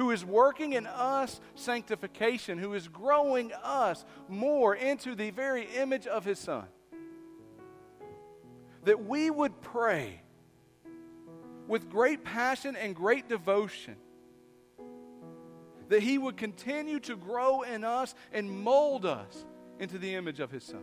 who 0.00 0.12
is 0.12 0.24
working 0.24 0.72
in 0.72 0.86
us 0.86 1.42
sanctification, 1.54 2.56
who 2.56 2.72
is 2.72 2.88
growing 2.88 3.52
us 3.62 4.02
more 4.28 4.74
into 4.74 5.14
the 5.14 5.28
very 5.28 5.64
image 5.76 6.06
of 6.06 6.24
his 6.24 6.38
Son. 6.38 6.64
That 8.84 9.04
we 9.04 9.28
would 9.28 9.60
pray 9.60 10.22
with 11.68 11.90
great 11.90 12.24
passion 12.24 12.76
and 12.76 12.96
great 12.96 13.28
devotion 13.28 13.96
that 15.88 16.02
he 16.02 16.16
would 16.16 16.38
continue 16.38 17.00
to 17.00 17.14
grow 17.14 17.60
in 17.60 17.84
us 17.84 18.14
and 18.32 18.50
mold 18.50 19.04
us 19.04 19.44
into 19.80 19.98
the 19.98 20.14
image 20.14 20.40
of 20.40 20.50
his 20.50 20.64
Son. 20.64 20.82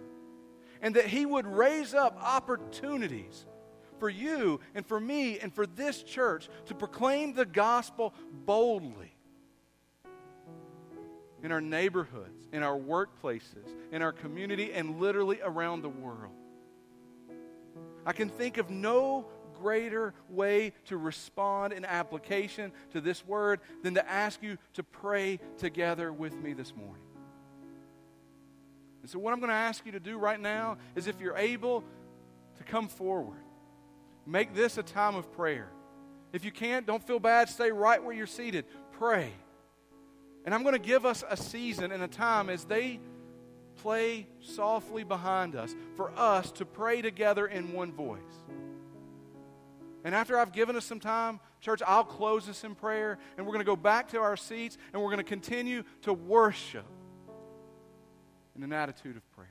And 0.80 0.96
that 0.96 1.08
he 1.08 1.26
would 1.26 1.48
raise 1.48 1.96
up 1.96 2.20
opportunities 2.22 3.48
for 4.00 4.10
you 4.10 4.60
and 4.76 4.86
for 4.86 5.00
me 5.00 5.40
and 5.40 5.54
for 5.54 5.66
this 5.66 6.04
church 6.04 6.50
to 6.66 6.76
proclaim 6.76 7.34
the 7.34 7.46
gospel 7.46 8.14
boldly 8.46 9.14
in 11.44 11.52
our 11.52 11.62
neighborhoods, 11.62 12.48
in 12.52 12.64
our 12.64 12.78
workplaces, 12.78 13.74
in 13.92 14.02
our 14.02 14.12
community, 14.12 14.74
and 14.74 15.00
literally 15.00 15.40
around 15.44 15.82
the 15.82 15.90
world. 15.90 16.34
I 18.06 18.14
can 18.14 18.30
think 18.30 18.58
of 18.58 18.70
no 18.70 19.26
greater 19.60 20.14
way 20.30 20.74
to 20.86 20.98
respond 20.98 21.74
in 21.74 21.84
application 21.84 22.72
to 22.92 23.02
this 23.02 23.26
word 23.26 23.60
than 23.84 23.96
to 23.96 24.10
ask 24.10 24.42
you 24.42 24.58
to 24.74 24.84
pray 24.84 25.40
together 25.58 26.14
with 26.14 26.34
me 26.34 26.54
this 26.54 26.76
morning. 26.76 27.04
And 29.02 29.10
so, 29.10 29.20
what 29.20 29.34
I'm 29.34 29.40
going 29.40 29.50
to 29.50 29.56
ask 29.56 29.86
you 29.86 29.92
to 29.94 30.00
do 30.00 30.18
right 30.18 30.40
now 30.40 30.78
is 30.96 31.08
if 31.08 31.20
you're 31.20 31.38
able 31.38 31.84
to 32.58 32.64
come 32.64 32.88
forward 32.88 33.40
Make 34.28 34.54
this 34.54 34.78
a 34.78 34.84
time 34.84 35.16
of 35.16 35.32
prayer. 35.32 35.70
If 36.34 36.44
you 36.44 36.52
can't, 36.52 36.86
don't 36.86 37.02
feel 37.02 37.20
bad. 37.20 37.48
Stay 37.48 37.72
right 37.72 38.04
where 38.04 38.14
you're 38.14 38.28
seated. 38.28 38.66
Pray. 38.92 39.32
And 40.44 40.54
I'm 40.54 40.64
going 40.64 40.74
to 40.74 40.80
give 40.80 41.06
us 41.06 41.24
a 41.30 41.38
season 41.38 41.94
and 41.94 42.04
a 42.04 42.08
time 42.08 42.50
as 42.50 42.66
they 42.66 43.00
play 43.78 44.28
softly 44.42 45.06
behind 45.06 45.56
us 45.56 45.74
for 45.96 46.12
us 46.18 46.52
to 46.54 46.66
pray 46.66 47.02
together 47.02 47.48
in 47.48 47.72
one 47.72 47.94
voice. 47.94 48.20
And 50.04 50.14
after 50.14 50.38
I've 50.38 50.52
given 50.52 50.76
us 50.76 50.86
some 50.86 51.00
time, 51.00 51.40
church, 51.62 51.82
I'll 51.86 52.04
close 52.04 52.46
this 52.46 52.64
in 52.64 52.76
prayer 52.76 53.18
and 53.38 53.46
we're 53.46 53.54
going 53.54 53.66
to 53.66 53.70
go 53.70 53.76
back 53.76 54.10
to 54.10 54.20
our 54.20 54.36
seats 54.36 54.78
and 54.92 55.02
we're 55.02 55.10
going 55.10 55.18
to 55.18 55.24
continue 55.24 55.84
to 56.02 56.14
worship 56.14 56.86
in 58.56 58.64
an 58.64 58.74
attitude 58.74 59.16
of 59.16 59.32
prayer. 59.32 59.48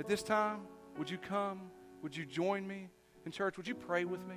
At 0.00 0.06
this 0.06 0.22
time, 0.22 0.60
would 0.98 1.10
you 1.10 1.18
come? 1.18 1.60
Would 2.02 2.16
you 2.16 2.24
join 2.24 2.66
me? 2.66 2.88
And, 3.26 3.34
church, 3.34 3.56
would 3.56 3.66
you 3.66 3.74
pray 3.74 4.04
with 4.04 4.24
me? 4.28 4.36